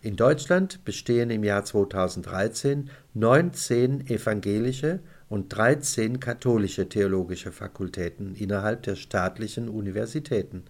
In 0.00 0.16
Deutschland 0.16 0.84
bestehen 0.84 1.30
im 1.30 1.44
Jahr 1.44 1.64
2013 1.64 2.90
19 3.14 4.08
evangelische 4.08 5.00
und 5.32 5.48
13 5.48 6.20
katholische 6.20 6.90
theologische 6.90 7.52
Fakultäten 7.52 8.34
innerhalb 8.34 8.82
der 8.82 8.96
staatlichen 8.96 9.70
Universitäten. 9.70 10.64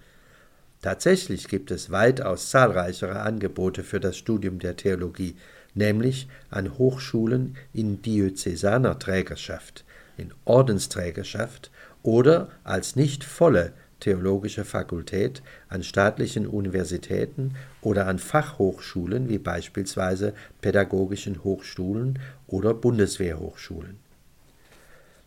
Tatsächlich 0.80 1.48
gibt 1.48 1.72
es 1.72 1.90
weitaus 1.90 2.48
zahlreichere 2.50 3.22
Angebote 3.22 3.82
für 3.82 3.98
das 3.98 4.16
Studium 4.16 4.60
der 4.60 4.76
Theologie, 4.76 5.34
nämlich 5.74 6.28
an 6.48 6.78
Hochschulen 6.78 7.56
in 7.72 8.02
diözesaner 8.02 9.00
Trägerschaft, 9.00 9.84
in 10.16 10.32
Ordensträgerschaft 10.44 11.72
oder 12.04 12.48
als 12.62 12.94
nicht 12.94 13.24
volle 13.24 13.72
theologische 13.98 14.64
Fakultät 14.64 15.42
an 15.70 15.82
staatlichen 15.82 16.46
Universitäten 16.46 17.56
oder 17.80 18.06
an 18.06 18.20
Fachhochschulen 18.20 19.28
wie 19.28 19.38
beispielsweise 19.38 20.34
pädagogischen 20.60 21.42
Hochschulen 21.42 22.20
oder 22.46 22.74
Bundeswehrhochschulen. 22.74 23.98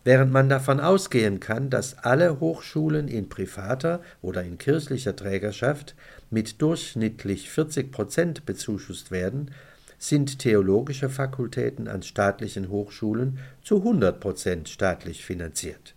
Während 0.05 0.31
man 0.31 0.49
davon 0.49 0.79
ausgehen 0.79 1.39
kann, 1.39 1.71
dass 1.71 1.97
alle 1.97 2.39
Hochschulen 2.39 3.07
in 3.07 3.27
privater 3.27 4.01
oder 4.21 4.43
in 4.43 4.59
kirchlicher 4.59 5.15
Trägerschaft 5.15 5.95
mit 6.29 6.61
durchschnittlich 6.61 7.49
40 7.49 7.91
Prozent 7.91 8.45
bezuschusst 8.45 9.09
werden, 9.09 9.49
sind 9.97 10.37
theologische 10.37 11.09
Fakultäten 11.09 11.87
an 11.87 12.03
staatlichen 12.03 12.69
Hochschulen 12.69 13.39
zu 13.63 13.77
100 13.77 14.19
Prozent 14.19 14.69
staatlich 14.69 15.25
finanziert. 15.25 15.95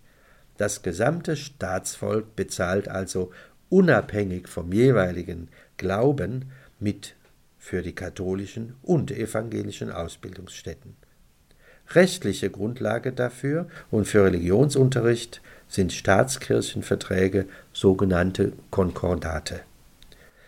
Das 0.57 0.81
gesamte 0.81 1.35
Staatsvolk 1.35 2.35
bezahlt 2.35 2.87
also 2.87 3.29
unabhängig 3.69 4.47
vom 4.47 4.73
jeweiligen 4.73 5.49
Glauben 5.77 6.51
mit 6.79 7.15
für 7.59 7.83
die 7.83 7.93
katholischen 7.93 8.73
und 8.81 9.11
evangelischen 9.11 9.91
Ausbildungsstätten. 9.91 10.95
Rechtliche 11.91 12.49
Grundlage 12.49 13.11
dafür 13.11 13.67
und 13.89 14.07
für 14.07 14.25
Religionsunterricht 14.25 15.41
sind 15.67 15.91
Staatskirchenverträge, 15.91 17.45
sogenannte 17.73 18.53
Konkordate. 18.69 19.61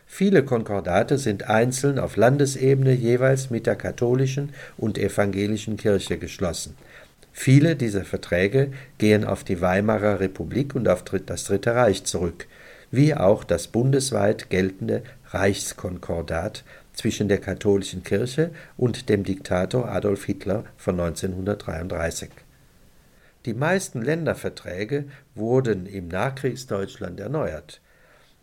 Viele 0.05 0.43
Konkordate 0.43 1.17
sind 1.17 1.49
einzeln 1.49 1.97
auf 1.97 2.17
Landesebene 2.17 2.91
jeweils 2.91 3.49
mit 3.49 3.65
der 3.65 3.75
katholischen 3.75 4.49
und 4.77 4.97
evangelischen 4.97 5.77
Kirche 5.77 6.17
geschlossen. 6.17 6.75
Viele 7.31 7.75
dieser 7.77 8.03
Verträge 8.03 8.71
gehen 8.97 9.23
auf 9.23 9.43
die 9.43 9.61
Weimarer 9.61 10.19
Republik 10.19 10.75
und 10.75 10.89
auf 10.89 11.03
das 11.03 11.45
Dritte 11.45 11.75
Reich 11.75 12.03
zurück, 12.03 12.47
wie 12.91 13.15
auch 13.15 13.45
das 13.45 13.67
bundesweit 13.67 14.49
geltende 14.49 15.01
Reichskonkordat 15.29 16.65
zwischen 16.93 17.27
der 17.27 17.39
katholischen 17.39 18.03
Kirche 18.03 18.51
und 18.77 19.09
dem 19.09 19.23
Diktator 19.23 19.89
Adolf 19.89 20.25
Hitler 20.25 20.65
von 20.77 20.99
1933. 20.99 22.29
Die 23.45 23.53
meisten 23.53 24.01
Länderverträge 24.01 25.05
wurden 25.33 25.87
im 25.87 26.07
Nachkriegsdeutschland 26.07 27.19
erneuert. 27.19 27.81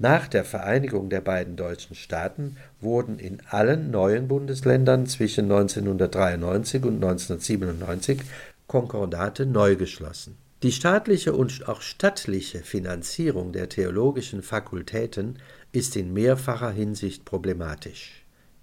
Nach 0.01 0.29
der 0.29 0.45
Vereinigung 0.45 1.09
der 1.11 1.21
beiden 1.21 1.57
deutschen 1.57 1.97
Staaten 1.97 2.57
wurden 2.81 3.19
in 3.19 3.39
allen 3.51 3.91
neuen 3.91 4.29
Bundesländern 4.29 5.07
zwischen 5.07 5.45
1993 5.47 6.85
und 6.85 6.95
1997 6.97 8.21
Konkordate 8.69 9.47
neu 9.47 9.77
geschlossen. 9.77 10.37
Die 10.63 10.73
staatliche 10.73 11.35
und 11.35 11.69
auch 11.69 11.83
stattliche 11.83 12.61
Finanzierung 12.61 13.53
der 13.53 13.69
theologischen 13.69 14.43
Fakultäten 14.43 15.39
ist 15.71 15.95
in 15.95 16.13
mehrfacher 16.13 16.71
Hinsicht 16.71 17.25
problematisch. 17.25 18.18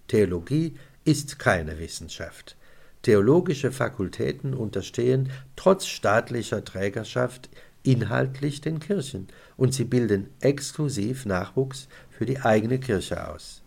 Theologie 0.08 0.76
ist 1.04 1.40
keine 1.40 1.80
Wissenschaft. 1.80 2.56
Theologische 3.02 3.72
Fakultäten 3.72 4.54
unterstehen 4.54 5.30
trotz 5.56 5.86
staatlicher 5.86 6.64
Trägerschaft 6.64 7.50
inhaltlich 7.84 8.62
den 8.62 8.80
Kirchen 8.80 9.28
und 9.58 9.74
sie 9.74 9.86
bilden 9.86 10.30
exklusiv 10.40 11.26
Nachwuchs 11.26 11.88
für 12.10 12.26
die 12.26 12.40
eigene 12.40 12.80
Kirche 12.80 13.30
aus. 13.30 13.62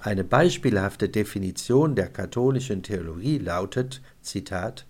Eine 0.00 0.24
beispielhafte 0.24 1.08
Definition 1.08 1.94
der 1.94 2.08
katholischen 2.08 2.82
Theologie 2.82 3.38
lautet, 3.38 4.02
Zitat, 4.20 4.84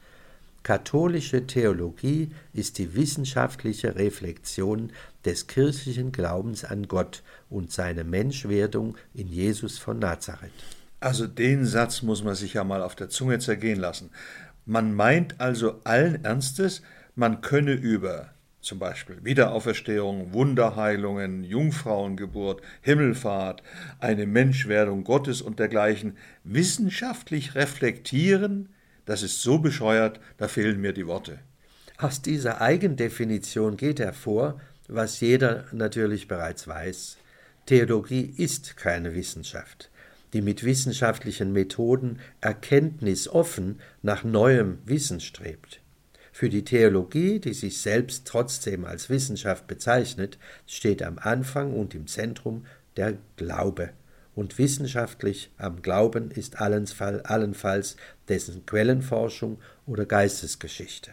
Katholische 0.63 1.47
Theologie 1.47 2.31
ist 2.53 2.79
die 2.79 2.95
wissenschaftliche 2.95 3.97
Reflexion 3.97 4.93
des 5.25 5.47
kirchlichen 5.47 6.13
Glaubens 6.13 6.65
an 6.65 6.87
Gott 6.87 7.23
und 7.51 7.73
seine 7.73 8.05
Menschwerdung 8.05 8.97
in 9.15 9.29
Jesus 9.29 9.79
von 9.79 9.99
Nazareth. 9.99 10.53
Also 11.01 11.27
den 11.27 11.65
Satz 11.65 12.03
muss 12.03 12.23
man 12.23 12.37
sich 12.37 12.55
ja 12.55 12.63
mal 12.63 12.83
auf 12.83 12.95
der 12.95 13.09
Zunge 13.09 13.41
zergehen 13.41 13.81
lassen. 13.81 14.11
Man 14.65 14.95
meint 14.95 15.41
also 15.41 15.81
allen 15.83 16.25
Ernstes, 16.25 16.83
man 17.17 17.41
könne 17.41 17.73
über 17.73 18.31
zum 18.61 18.79
Beispiel 18.79 19.19
Wiederauferstehung, 19.25 20.33
Wunderheilungen, 20.33 21.43
Jungfrauengeburt, 21.43 22.63
Himmelfahrt, 22.81 23.63
eine 23.99 24.25
Menschwerdung 24.27 25.03
Gottes 25.03 25.43
und 25.43 25.59
dergleichen 25.59 26.17
wissenschaftlich 26.45 27.57
reflektieren, 27.57 28.69
das 29.05 29.23
ist 29.23 29.43
so 29.43 29.59
bescheuert, 29.59 30.21
da 30.39 30.49
fehlen 30.49 30.81
mir 30.81 30.93
die 30.93 31.07
Worte. 31.07 31.39
Aus 31.99 32.23
dieser 32.23 32.61
Eigendefinition 32.61 33.77
geht 33.77 34.01
hervor, 34.01 34.61
was 34.89 35.21
jeder 35.21 35.67
natürlich 35.73 36.29
bereits 36.29 36.67
weiß. 36.67 37.17
Theologie 37.67 38.35
ist 38.37 38.77
keine 38.77 39.15
Wissenschaft, 39.15 39.91
die 40.33 40.43
mit 40.43 40.65
wissenschaftlichen 40.65 41.53
Methoden 41.53 42.19
erkenntnisoffen 42.41 43.81
nach 44.03 44.25
neuem 44.25 44.79
Wissen 44.85 45.21
strebt. 45.21 45.81
Für 46.33 46.49
die 46.49 46.65
Theologie, 46.65 47.39
die 47.39 47.53
sich 47.53 47.81
selbst 47.81 48.27
trotzdem 48.27 48.85
als 48.85 49.11
Wissenschaft 49.11 49.67
bezeichnet, 49.67 50.39
steht 50.67 51.03
am 51.03 51.19
Anfang 51.19 51.75
und 51.75 51.95
im 51.95 52.07
Zentrum 52.07 52.65
der 52.97 53.19
Glaube. 53.37 53.91
Und 54.35 54.57
wissenschaftlich 54.57 55.51
am 55.59 55.83
Glauben 55.83 56.31
ist 56.31 56.59
allenfalls 56.59 57.97
dessen 58.33 58.65
Quellenforschung 58.65 59.59
oder 59.87 60.07
Geistesgeschichte. 60.07 61.11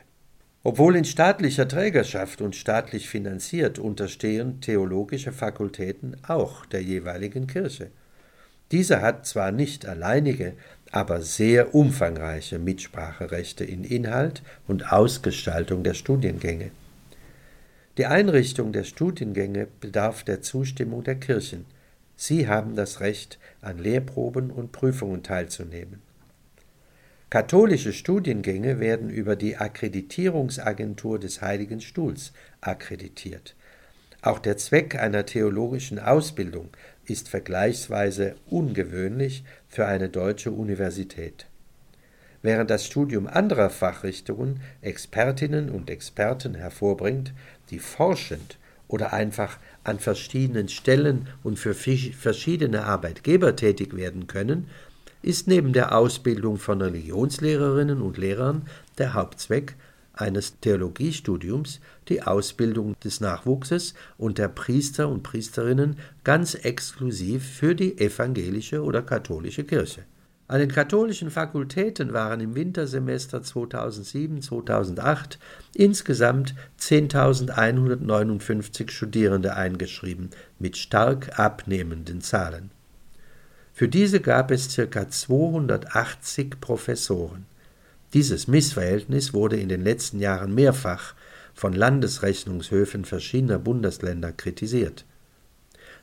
Obwohl 0.64 0.96
in 0.96 1.04
staatlicher 1.04 1.68
Trägerschaft 1.68 2.42
und 2.42 2.56
staatlich 2.56 3.10
finanziert 3.10 3.78
unterstehen 3.78 4.62
theologische 4.62 5.34
Fakultäten 5.34 6.16
auch 6.26 6.66
der 6.66 6.82
jeweiligen 6.82 7.46
Kirche. 7.46 7.92
Diese 8.72 9.02
hat 9.02 9.26
zwar 9.26 9.52
nicht 9.52 9.86
alleinige, 9.86 10.54
aber 10.92 11.22
sehr 11.22 11.76
umfangreiche 11.76 12.58
Mitspracherechte 12.58 13.66
in 13.66 13.84
Inhalt 13.84 14.44
und 14.66 14.94
Ausgestaltung 14.94 15.84
der 15.84 15.94
Studiengänge. 15.94 16.72
Die 17.98 18.06
Einrichtung 18.06 18.72
der 18.72 18.86
Studiengänge 18.86 19.68
bedarf 19.82 20.24
der 20.24 20.42
Zustimmung 20.42 21.04
der 21.04 21.16
Kirchen. 21.16 21.66
Sie 22.16 22.48
haben 22.48 22.76
das 22.76 23.02
Recht, 23.02 23.40
an 23.62 23.78
Lehrproben 23.78 24.52
und 24.52 24.72
Prüfungen 24.72 25.22
teilzunehmen. 25.22 26.02
Katholische 27.30 27.94
Studiengänge 27.94 28.80
werden 28.80 29.12
über 29.12 29.36
die 29.36 29.56
Akkreditierungsagentur 29.56 31.20
des 31.20 31.44
Heiligen 31.44 31.80
Stuhls 31.80 32.34
akkreditiert. 32.60 33.56
Auch 34.24 34.40
der 34.40 34.58
Zweck 34.58 34.96
einer 34.96 35.28
theologischen 35.28 36.00
Ausbildung 36.00 36.70
ist 37.06 37.30
vergleichsweise 37.30 38.36
ungewöhnlich 38.50 39.44
für 39.68 39.86
eine 39.86 40.10
deutsche 40.10 40.50
Universität. 40.50 41.46
Während 42.42 42.72
das 42.72 42.88
Studium 42.88 43.28
anderer 43.28 43.70
Fachrichtungen 43.70 44.62
Expertinnen 44.82 45.70
und 45.70 45.92
Experten 45.92 46.56
hervorbringt, 46.56 47.34
die 47.70 47.80
forschend 47.80 48.58
oder 48.88 49.14
einfach 49.14 49.60
an 49.84 50.00
verschiedenen 50.00 50.68
Stellen 50.68 51.28
und 51.44 51.60
für 51.60 51.76
verschiedene 51.76 52.86
Arbeitgeber 52.86 53.56
tätig 53.56 53.96
werden 53.96 54.26
können, 54.26 54.68
ist 55.22 55.48
neben 55.48 55.74
der 55.74 55.96
Ausbildung 55.96 56.58
von 56.58 56.82
Religionslehrerinnen 56.82 58.02
und 58.02 58.18
Lehrern 58.18 58.64
der 58.98 59.14
Hauptzweck 59.14 59.76
eines 60.14 60.60
Theologiestudiums 60.60 61.80
die 62.08 62.24
Ausbildung 62.24 62.96
des 63.04 63.22
Nachwuchses 63.22 63.94
und 64.18 64.38
der 64.38 64.50
Priester 64.50 65.08
und 65.08 65.24
Priesterinnen 65.24 65.98
ganz 66.24 66.56
exklusiv 66.56 67.46
für 67.46 67.76
die 67.76 67.98
evangelische 68.00 68.84
oder 68.84 69.02
katholische 69.02 69.64
Kirche. 69.64 70.04
An 70.48 70.60
den 70.60 70.72
katholischen 70.72 71.30
Fakultäten 71.30 72.12
waren 72.12 72.42
im 72.42 72.56
Wintersemester 72.56 73.42
2007-2008 73.42 75.38
insgesamt 75.76 76.56
10.159 76.80 78.90
Studierende 78.90 79.56
eingeschrieben, 79.56 80.32
mit 80.58 80.76
stark 80.76 81.38
abnehmenden 81.38 82.22
Zahlen. 82.22 82.72
Für 83.80 83.88
diese 83.88 84.20
gab 84.20 84.52
es 84.52 84.76
ca. 84.76 85.10
280 85.10 86.60
Professoren. 86.60 87.46
Dieses 88.14 88.50
Missverhältnis 88.50 89.34
wurde 89.34 89.56
in 89.56 89.70
den 89.70 89.86
letzten 89.86 90.20
Jahren 90.20 90.54
mehrfach 90.54 91.16
von 91.54 91.72
Landesrechnungshöfen 91.72 93.06
verschiedener 93.06 93.58
Bundesländer 93.58 94.34
kritisiert. 94.34 95.06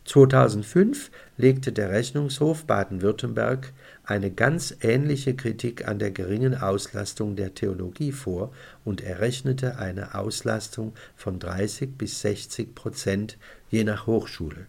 2005 0.07 1.11
legte 1.37 1.71
der 1.71 1.91
Rechnungshof 1.91 2.65
Baden-Württemberg 2.65 3.75
eine 4.05 4.31
ganz 4.31 4.75
ähnliche 4.81 5.37
Kritik 5.37 5.87
an 5.87 5.99
der 5.99 6.13
geringen 6.13 6.55
Auslastung 6.55 7.37
der 7.37 7.53
Theologie 7.53 8.13
vor 8.13 8.55
und 8.87 9.03
errechnete 9.03 9.79
eine 9.79 10.15
Auslastung 10.15 10.95
von 11.15 11.39
30 11.39 11.99
bis 11.99 12.23
60 12.23 12.75
Prozent 12.75 13.37
je 13.69 13.85
nach 13.85 14.07
Hochschule 14.07 14.67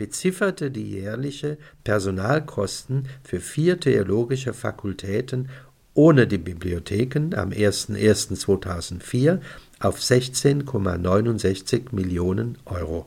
bezifferte 0.00 0.70
die 0.70 0.92
jährliche 0.92 1.58
Personalkosten 1.84 3.06
für 3.22 3.38
vier 3.38 3.78
theologische 3.78 4.54
Fakultäten 4.54 5.50
ohne 5.92 6.26
die 6.26 6.38
Bibliotheken 6.38 7.34
am 7.34 7.50
01.01.2004 7.50 9.42
auf 9.78 10.00
16,69 10.00 11.94
Millionen 11.94 12.56
Euro. 12.64 13.04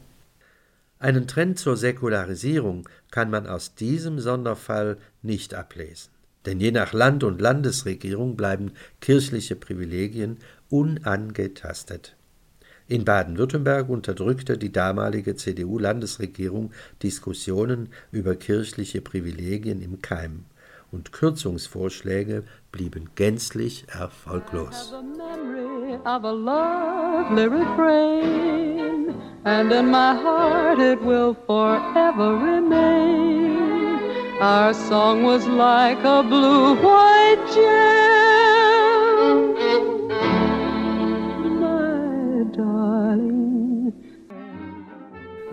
Einen 1.00 1.26
Trend 1.26 1.58
zur 1.58 1.78
Säkularisierung 1.78 2.88
kann 3.10 3.32
man 3.32 3.48
aus 3.48 3.74
diesem 3.74 4.20
Sonderfall 4.20 4.98
nicht 5.24 5.56
ablesen, 5.56 6.12
denn 6.46 6.60
je 6.60 6.70
nach 6.70 6.94
Land 6.94 7.24
und 7.24 7.42
Landesregierung 7.42 8.36
bleiben 8.36 8.74
kirchliche 9.02 9.56
Privilegien 9.56 10.38
unangetastet. 10.70 12.16
In 12.88 13.06
Baden-Württemberg 13.06 13.90
unterdrückte 13.90 14.58
die 14.58 14.72
damalige 14.72 15.36
CDU-Landesregierung 15.36 16.72
Diskussionen 17.02 17.90
über 18.12 18.36
kirchliche 18.36 19.02
Privilegien 19.02 19.82
im 19.82 20.02
Keim 20.02 20.46
und 20.92 21.12
Kürzungsvorschläge 21.12 22.44
blieben 22.72 23.10
gänzlich 23.16 23.86
erfolglos. 23.90 24.94
Our 34.42 34.74
song 34.74 35.24
was 35.24 35.46
like 35.48 36.04
a 36.04 36.22
blue 36.22 36.76
white 36.82 38.23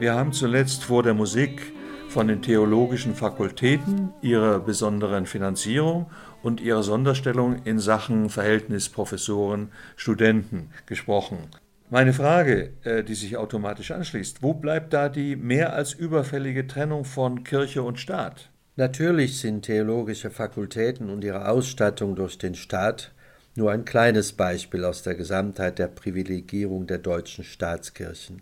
Wir 0.00 0.14
haben 0.14 0.32
zuletzt 0.32 0.84
vor 0.84 1.02
der 1.02 1.12
Musik 1.12 1.74
von 2.08 2.26
den 2.26 2.40
theologischen 2.40 3.14
Fakultäten, 3.14 4.14
ihrer 4.22 4.58
besonderen 4.58 5.26
Finanzierung 5.26 6.06
und 6.42 6.62
ihrer 6.62 6.82
Sonderstellung 6.82 7.60
in 7.64 7.78
Sachen 7.78 8.30
Verhältnis 8.30 8.88
Professoren-Studenten 8.88 10.70
gesprochen. 10.86 11.50
Meine 11.90 12.14
Frage, 12.14 12.70
äh, 12.82 13.04
die 13.04 13.14
sich 13.14 13.36
automatisch 13.36 13.90
anschließt, 13.90 14.42
wo 14.42 14.54
bleibt 14.54 14.94
da 14.94 15.10
die 15.10 15.36
mehr 15.36 15.74
als 15.74 15.92
überfällige 15.92 16.66
Trennung 16.66 17.04
von 17.04 17.44
Kirche 17.44 17.82
und 17.82 17.98
Staat? 18.00 18.48
Natürlich 18.76 19.38
sind 19.38 19.66
theologische 19.66 20.30
Fakultäten 20.30 21.10
und 21.10 21.24
ihre 21.24 21.46
Ausstattung 21.46 22.16
durch 22.16 22.38
den 22.38 22.54
Staat 22.54 23.12
nur 23.54 23.70
ein 23.70 23.84
kleines 23.84 24.32
Beispiel 24.32 24.86
aus 24.86 25.02
der 25.02 25.14
Gesamtheit 25.14 25.78
der 25.78 25.88
Privilegierung 25.88 26.86
der 26.86 26.96
deutschen 26.96 27.44
Staatskirchen. 27.44 28.40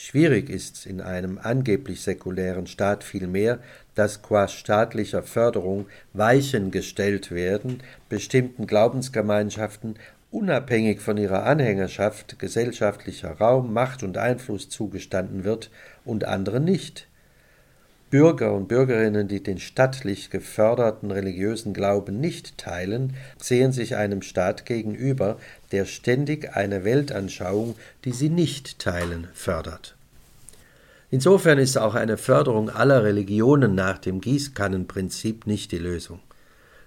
Schwierig 0.00 0.48
ist 0.48 0.86
in 0.86 1.00
einem 1.00 1.40
angeblich 1.42 2.02
säkulären 2.02 2.68
Staat 2.68 3.02
vielmehr, 3.02 3.58
dass 3.96 4.22
qua 4.22 4.46
staatlicher 4.46 5.24
Förderung 5.24 5.86
Weichen 6.12 6.70
gestellt 6.70 7.32
werden, 7.32 7.82
bestimmten 8.08 8.68
Glaubensgemeinschaften 8.68 9.96
unabhängig 10.30 11.00
von 11.00 11.16
ihrer 11.16 11.42
Anhängerschaft 11.42 12.38
gesellschaftlicher 12.38 13.32
Raum, 13.32 13.72
Macht 13.72 14.04
und 14.04 14.18
Einfluss 14.18 14.68
zugestanden 14.68 15.42
wird 15.42 15.68
und 16.04 16.22
anderen 16.22 16.62
nicht. 16.62 17.08
Bürger 18.10 18.54
und 18.54 18.68
Bürgerinnen, 18.68 19.28
die 19.28 19.42
den 19.42 19.58
stattlich 19.58 20.30
geförderten 20.30 21.10
religiösen 21.10 21.74
Glauben 21.74 22.20
nicht 22.20 22.56
teilen, 22.56 23.14
sehen 23.36 23.72
sich 23.72 23.96
einem 23.96 24.22
Staat 24.22 24.64
gegenüber, 24.64 25.36
der 25.72 25.84
ständig 25.84 26.56
eine 26.56 26.84
Weltanschauung, 26.84 27.76
die 28.06 28.12
sie 28.12 28.30
nicht 28.30 28.78
teilen, 28.78 29.28
fördert. 29.34 29.94
Insofern 31.10 31.58
ist 31.58 31.76
auch 31.76 31.94
eine 31.94 32.16
Förderung 32.16 32.70
aller 32.70 33.04
Religionen 33.04 33.74
nach 33.74 33.98
dem 33.98 34.22
Gießkannenprinzip 34.22 35.46
nicht 35.46 35.72
die 35.72 35.78
Lösung. 35.78 36.20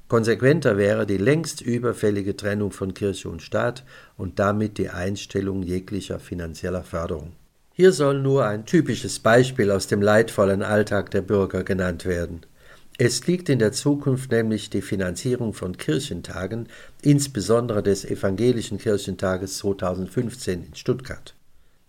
Konsequenter 0.08 0.78
wäre 0.78 1.06
die 1.06 1.18
längst 1.18 1.62
überfällige 1.62 2.36
Trennung 2.36 2.72
von 2.72 2.94
Kirche 2.94 3.30
und 3.30 3.42
Staat 3.42 3.84
und 4.18 4.40
damit 4.40 4.78
die 4.78 4.90
Einstellung 4.90 5.64
jeglicher 5.64 6.20
finanzieller 6.20 6.84
Förderung. 6.84 7.34
Hier 7.74 7.94
soll 7.94 8.20
nur 8.20 8.46
ein 8.46 8.66
typisches 8.66 9.20
Beispiel 9.20 9.72
aus 9.72 9.88
dem 9.88 10.02
leidvollen 10.02 10.62
Alltag 10.62 11.10
der 11.12 11.22
Bürger 11.22 11.64
genannt 11.64 12.06
werden. 12.06 12.42
Es 12.98 13.26
liegt 13.28 13.48
in 13.48 13.60
der 13.60 13.72
Zukunft 13.72 14.30
nämlich 14.30 14.70
die 14.70 14.82
Finanzierung 14.82 15.54
von 15.54 15.78
Kirchentagen, 15.78 16.68
insbesondere 17.02 17.82
des 17.82 18.04
Evangelischen 18.04 18.78
Kirchentages 18.78 19.58
2015 19.60 20.66
in 20.66 20.76
Stuttgart. 20.76 21.34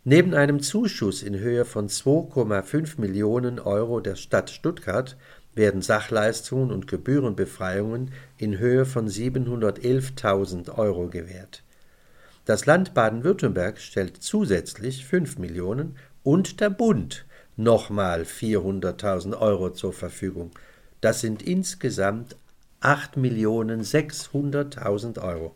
Neben 0.05 0.35
einem 0.35 0.61
Zuschuss 0.61 1.23
in 1.23 1.39
Höhe 1.39 1.65
von 1.65 1.89
2,5 1.89 3.01
Millionen 3.01 3.59
Euro 3.59 4.01
der 4.01 4.15
Stadt 4.15 4.51
Stuttgart 4.51 5.17
werden 5.55 5.83
Sachleistungen 5.83 6.71
und 6.71 6.87
Gebührenbefreiungen 6.87 8.13
in 8.39 8.59
Höhe 8.59 8.87
von 8.87 9.09
711.000 9.09 10.79
Euro 10.79 11.09
gewährt. 11.09 11.65
Das 12.45 12.67
Land 12.67 12.93
Baden-Württemberg 12.93 13.79
stellt 13.79 14.21
zusätzlich 14.21 15.07
5 15.07 15.39
Millionen 15.39 15.95
und 16.25 16.61
der 16.61 16.71
Bund 16.71 17.25
nochmal 17.57 18.23
400.000 18.23 19.39
Euro 19.39 19.71
zur 19.71 19.93
Verfügung. 19.93 20.51
Das 21.01 21.21
sind 21.21 21.41
insgesamt 21.43 22.35
8.600.000 22.81 25.23
Euro. 25.23 25.55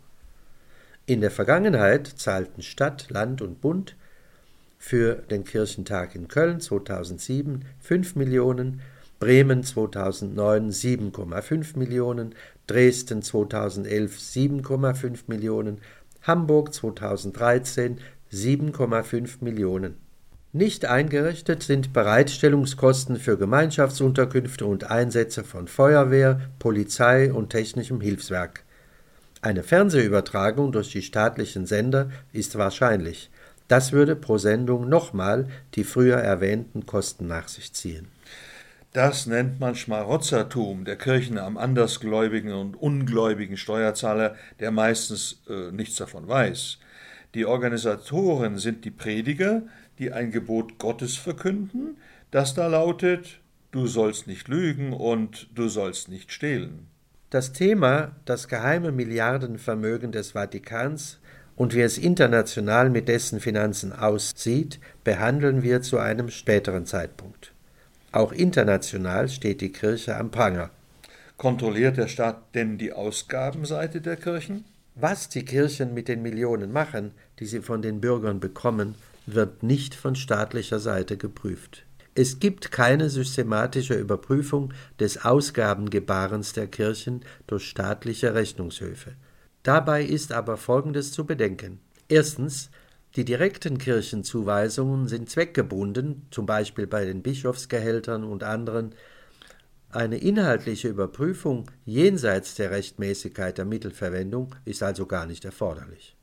In 1.06 1.20
der 1.20 1.32
Vergangenheit 1.32 2.06
zahlten 2.06 2.62
Stadt, 2.62 3.10
Land 3.10 3.42
und 3.42 3.60
Bund 3.60 3.96
für 4.78 5.16
den 5.16 5.42
Kirchentag 5.44 6.14
in 6.14 6.28
Köln 6.28 6.60
2007 6.60 7.64
5 7.80 8.14
Millionen, 8.14 8.80
Bremen 9.18 9.64
2009 9.64 10.70
7,5 10.70 11.78
Millionen, 11.78 12.34
Dresden 12.66 13.22
2011 13.22 14.18
7,5 14.18 15.20
Millionen, 15.26 15.80
Hamburg 16.26 16.74
2013 16.74 17.98
7,5 18.32 19.44
Millionen. 19.44 19.94
Nicht 20.52 20.84
eingerichtet 20.84 21.62
sind 21.62 21.92
Bereitstellungskosten 21.92 23.16
für 23.16 23.38
Gemeinschaftsunterkünfte 23.38 24.66
und 24.66 24.90
Einsätze 24.90 25.44
von 25.44 25.68
Feuerwehr, 25.68 26.40
Polizei 26.58 27.32
und 27.32 27.50
technischem 27.50 28.00
Hilfswerk. 28.00 28.64
Eine 29.40 29.62
Fernsehübertragung 29.62 30.72
durch 30.72 30.90
die 30.90 31.02
staatlichen 31.02 31.66
Sender 31.66 32.10
ist 32.32 32.58
wahrscheinlich. 32.58 33.30
Das 33.68 33.92
würde 33.92 34.16
pro 34.16 34.38
Sendung 34.38 34.88
nochmal 34.88 35.46
die 35.74 35.84
früher 35.84 36.16
erwähnten 36.16 36.86
Kosten 36.86 37.28
nach 37.28 37.46
sich 37.46 37.72
ziehen. 37.72 38.08
Das 38.96 39.26
nennt 39.26 39.60
man 39.60 39.74
Schmarotzertum 39.74 40.86
der 40.86 40.96
Kirchen 40.96 41.36
am 41.36 41.58
andersgläubigen 41.58 42.54
und 42.54 42.80
ungläubigen 42.80 43.58
Steuerzahler, 43.58 44.36
der 44.58 44.70
meistens 44.70 45.42
äh, 45.50 45.70
nichts 45.70 45.96
davon 45.96 46.26
weiß. 46.26 46.78
Die 47.34 47.44
Organisatoren 47.44 48.56
sind 48.56 48.86
die 48.86 48.90
Prediger, 48.90 49.64
die 49.98 50.12
ein 50.12 50.30
Gebot 50.30 50.78
Gottes 50.78 51.18
verkünden, 51.18 51.98
das 52.30 52.54
da 52.54 52.68
lautet, 52.68 53.40
du 53.70 53.86
sollst 53.86 54.28
nicht 54.28 54.48
lügen 54.48 54.94
und 54.94 55.50
du 55.54 55.68
sollst 55.68 56.08
nicht 56.08 56.32
stehlen. 56.32 56.86
Das 57.28 57.52
Thema, 57.52 58.16
das 58.24 58.48
geheime 58.48 58.92
Milliardenvermögen 58.92 60.10
des 60.10 60.30
Vatikans 60.30 61.20
und 61.54 61.74
wie 61.74 61.82
es 61.82 61.98
international 61.98 62.88
mit 62.88 63.08
dessen 63.08 63.40
Finanzen 63.40 63.92
aussieht, 63.92 64.80
behandeln 65.04 65.62
wir 65.62 65.82
zu 65.82 65.98
einem 65.98 66.30
späteren 66.30 66.86
Zeitpunkt. 66.86 67.52
Auch 68.16 68.32
international 68.32 69.28
steht 69.28 69.60
die 69.60 69.72
Kirche 69.72 70.16
am 70.16 70.30
Pranger. 70.30 70.70
Kontrolliert 71.36 71.98
der 71.98 72.08
Staat 72.08 72.54
denn 72.54 72.78
die 72.78 72.94
Ausgabenseite 72.94 74.00
der 74.00 74.16
Kirchen? 74.16 74.64
Was 74.94 75.28
die 75.28 75.44
Kirchen 75.44 75.92
mit 75.92 76.08
den 76.08 76.22
Millionen 76.22 76.72
machen, 76.72 77.10
die 77.38 77.44
sie 77.44 77.60
von 77.60 77.82
den 77.82 78.00
Bürgern 78.00 78.40
bekommen, 78.40 78.94
wird 79.26 79.62
nicht 79.62 79.94
von 79.94 80.16
staatlicher 80.16 80.78
Seite 80.78 81.18
geprüft. 81.18 81.84
Es 82.14 82.40
gibt 82.40 82.72
keine 82.72 83.10
systematische 83.10 83.96
Überprüfung 83.96 84.72
des 84.98 85.22
Ausgabengebarens 85.22 86.54
der 86.54 86.68
Kirchen 86.68 87.22
durch 87.46 87.64
staatliche 87.64 88.34
Rechnungshöfe. 88.34 89.12
Dabei 89.62 90.02
ist 90.02 90.32
aber 90.32 90.56
Folgendes 90.56 91.12
zu 91.12 91.26
bedenken. 91.26 91.80
Erstens 92.08 92.70
die 93.16 93.24
direkten 93.24 93.78
Kirchenzuweisungen 93.78 95.08
sind 95.08 95.30
zweckgebunden, 95.30 96.26
zum 96.30 96.44
Beispiel 96.44 96.86
bei 96.86 97.06
den 97.06 97.22
Bischofsgehältern 97.22 98.24
und 98.24 98.44
anderen. 98.44 98.94
Eine 99.90 100.18
inhaltliche 100.18 100.88
Überprüfung 100.88 101.70
jenseits 101.86 102.56
der 102.56 102.70
Rechtmäßigkeit 102.70 103.56
der 103.56 103.64
Mittelverwendung 103.64 104.54
ist 104.66 104.82
also 104.82 105.06
gar 105.06 105.24
nicht 105.24 105.46
erforderlich. 105.46 106.14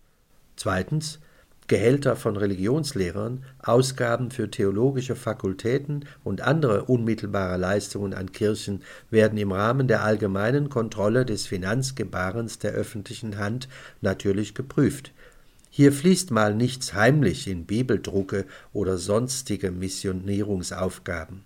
Zweitens 0.55 1.19
Gehälter 1.67 2.15
von 2.15 2.35
Religionslehrern, 2.35 3.45
Ausgaben 3.57 4.31
für 4.31 4.51
theologische 4.51 5.15
Fakultäten 5.15 6.05
und 6.23 6.41
andere 6.41 6.83
unmittelbare 6.83 7.57
Leistungen 7.57 8.13
an 8.13 8.33
Kirchen 8.33 8.83
werden 9.09 9.37
im 9.37 9.51
Rahmen 9.53 9.87
der 9.87 10.03
allgemeinen 10.03 10.69
Kontrolle 10.69 11.25
des 11.25 11.47
Finanzgebarens 11.47 12.59
der 12.59 12.73
öffentlichen 12.73 13.37
Hand 13.37 13.69
natürlich 14.01 14.53
geprüft. 14.53 15.13
Hier 15.75 15.91
fließt 15.91 16.29
mal 16.29 16.53
nichts 16.53 16.93
heimlich 16.93 17.47
in 17.47 17.65
Bibeldrucke 17.65 18.45
oder 18.73 18.99
sonstige 18.99 19.71
Missionierungsaufgaben. 19.71 21.41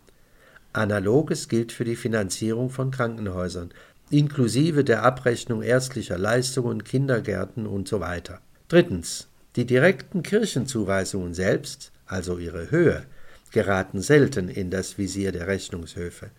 Analoges 0.73 1.47
gilt 1.47 1.71
für 1.71 1.85
die 1.85 1.95
Finanzierung 1.95 2.69
von 2.69 2.91
Krankenhäusern, 2.91 3.69
inklusive 4.09 4.83
der 4.83 5.03
Abrechnung 5.03 5.61
ärztlicher 5.61 6.17
Leistungen, 6.17 6.83
Kindergärten 6.83 7.65
usw. 7.65 8.21
So 8.27 8.33
Drittens. 8.67 9.29
Die 9.55 9.65
direkten 9.65 10.23
Kirchenzuweisungen 10.23 11.33
selbst, 11.33 11.93
also 12.05 12.37
ihre 12.37 12.69
Höhe, 12.69 13.05
geraten 13.51 14.01
selten 14.01 14.49
in 14.49 14.69
das 14.69 14.97
Visier 14.97 15.31
der 15.31 15.47
Rechnungshöfe. 15.47 16.31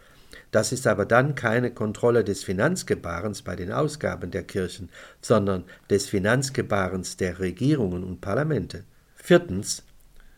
Das 0.51 0.73
ist 0.73 0.87
aber 0.87 1.05
dann 1.05 1.35
keine 1.35 1.71
Kontrolle 1.71 2.25
des 2.25 2.43
Finanzgebarens 2.43 3.43
bei 3.43 3.55
den 3.55 3.71
Ausgaben 3.73 4.31
der 4.31 4.45
Kirchen, 4.45 4.89
sondern 5.21 5.65
des 5.91 6.07
Finanzgebarens 6.07 7.17
der 7.17 7.39
Regierungen 7.39 8.05
und 8.05 8.21
Parlamente. 8.21 8.85
Viertens. 9.15 9.83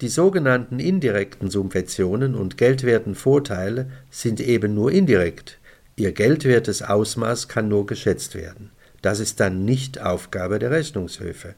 Die 0.00 0.08
sogenannten 0.08 0.80
indirekten 0.80 1.50
Subventionen 1.50 2.34
und 2.34 2.56
geldwerten 2.56 3.14
Vorteile 3.14 3.90
sind 4.10 4.40
eben 4.40 4.74
nur 4.74 4.90
indirekt. 4.90 5.58
Ihr 5.94 6.12
geldwertes 6.12 6.82
Ausmaß 6.82 7.48
kann 7.48 7.68
nur 7.68 7.84
geschätzt 7.84 8.34
werden. 8.34 8.70
Das 9.02 9.20
ist 9.20 9.40
dann 9.40 9.64
nicht 9.66 10.00
Aufgabe 10.00 10.58
der 10.58 10.70
Rechnungshöfe. 10.70 11.54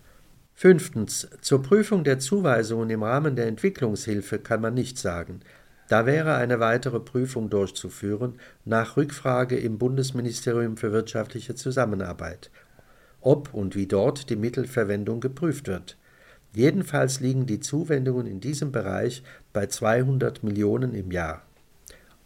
Fünftens. 0.55 1.28
Zur 1.40 1.62
Prüfung 1.62 2.05
der 2.05 2.18
Zuweisungen 2.18 2.90
im 2.90 3.03
Rahmen 3.03 3.36
der 3.36 3.46
Entwicklungshilfe 3.46 4.38
kann 4.38 4.61
man 4.61 4.74
nichts 4.74 5.03
sagen. 5.03 5.40
Da 5.93 6.07
wäre 6.07 6.36
eine 6.36 6.59
weitere 6.59 7.01
Prüfung 7.01 7.51
durchzuführen 7.51 8.36
nach 8.64 8.97
Rückfrage 8.97 9.59
im 9.59 9.76
Bundesministerium 9.76 10.78
für 10.78 10.90
wirtschaftliche 10.90 11.55
Zusammenarbeit, 11.55 12.51
ob 13.20 13.53
und 13.53 13.76
wie 13.76 13.86
dort 13.86 14.30
die 14.30 14.36
Mittelverwendung 14.36 15.20
geprüft 15.20 15.68
wird. 15.68 15.99
Jedenfalls 16.55 17.20
liegen 17.20 17.45
die 17.45 17.61
Zuwendungen 17.61 18.26
in 18.26 18.40
diesem 18.40 18.72
Bereich 18.72 19.22
bei 19.53 19.66
200 19.66 20.43
Millionen 20.43 20.95
im 20.95 21.11
Jahr. 21.11 21.43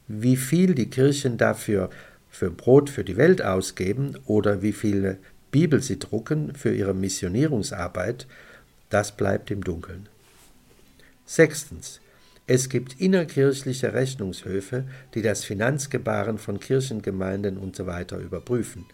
Wie 0.06 0.36
viel 0.36 0.76
die 0.76 0.88
Kirchen 0.88 1.36
dafür 1.36 1.90
für 2.30 2.52
Brot 2.52 2.88
für 2.88 3.02
die 3.02 3.16
Welt 3.16 3.42
ausgeben 3.42 4.16
oder 4.26 4.62
wie 4.62 4.72
viele 4.72 5.18
Bibel 5.50 5.82
sie 5.82 5.98
drucken 5.98 6.54
für 6.54 6.72
ihre 6.72 6.94
Missionierungsarbeit, 6.94 8.28
das 8.90 9.16
bleibt 9.16 9.50
im 9.50 9.64
Dunkeln. 9.64 10.08
Sechstens. 11.24 12.00
Es 12.48 12.68
gibt 12.68 13.00
innerkirchliche 13.00 13.92
Rechnungshöfe, 13.92 14.84
die 15.14 15.22
das 15.22 15.44
Finanzgebaren 15.44 16.38
von 16.38 16.60
Kirchengemeinden 16.60 17.58
usw. 17.58 18.04
So 18.08 18.18
überprüfen. 18.18 18.86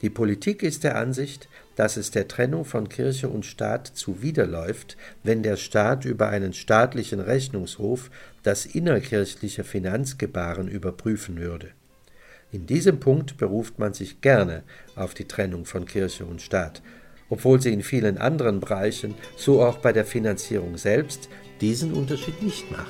Die 0.00 0.08
Politik 0.08 0.62
ist 0.62 0.82
der 0.82 0.96
Ansicht, 0.96 1.50
dass 1.76 1.98
es 1.98 2.10
der 2.10 2.26
Trennung 2.26 2.64
von 2.64 2.88
Kirche 2.88 3.28
und 3.28 3.44
Staat 3.44 3.86
zuwiderläuft, 3.86 4.96
wenn 5.22 5.42
der 5.42 5.56
Staat 5.56 6.06
über 6.06 6.30
einen 6.30 6.54
staatlichen 6.54 7.20
Rechnungshof 7.20 8.10
das 8.42 8.64
innerkirchliche 8.64 9.62
Finanzgebaren 9.62 10.68
überprüfen 10.68 11.38
würde. 11.38 11.68
In 12.50 12.66
diesem 12.66 12.98
Punkt 12.98 13.36
beruft 13.36 13.78
man 13.78 13.92
sich 13.92 14.22
gerne 14.22 14.62
auf 14.96 15.12
die 15.12 15.28
Trennung 15.28 15.66
von 15.66 15.84
Kirche 15.84 16.24
und 16.24 16.40
Staat, 16.40 16.80
obwohl 17.28 17.60
sie 17.60 17.72
in 17.74 17.82
vielen 17.82 18.16
anderen 18.16 18.58
Bereichen, 18.58 19.14
so 19.36 19.62
auch 19.62 19.76
bei 19.76 19.92
der 19.92 20.06
Finanzierung 20.06 20.78
selbst, 20.78 21.28
diesen 21.60 21.92
Unterschied 21.92 22.42
nicht 22.42 22.70
macht. 22.70 22.86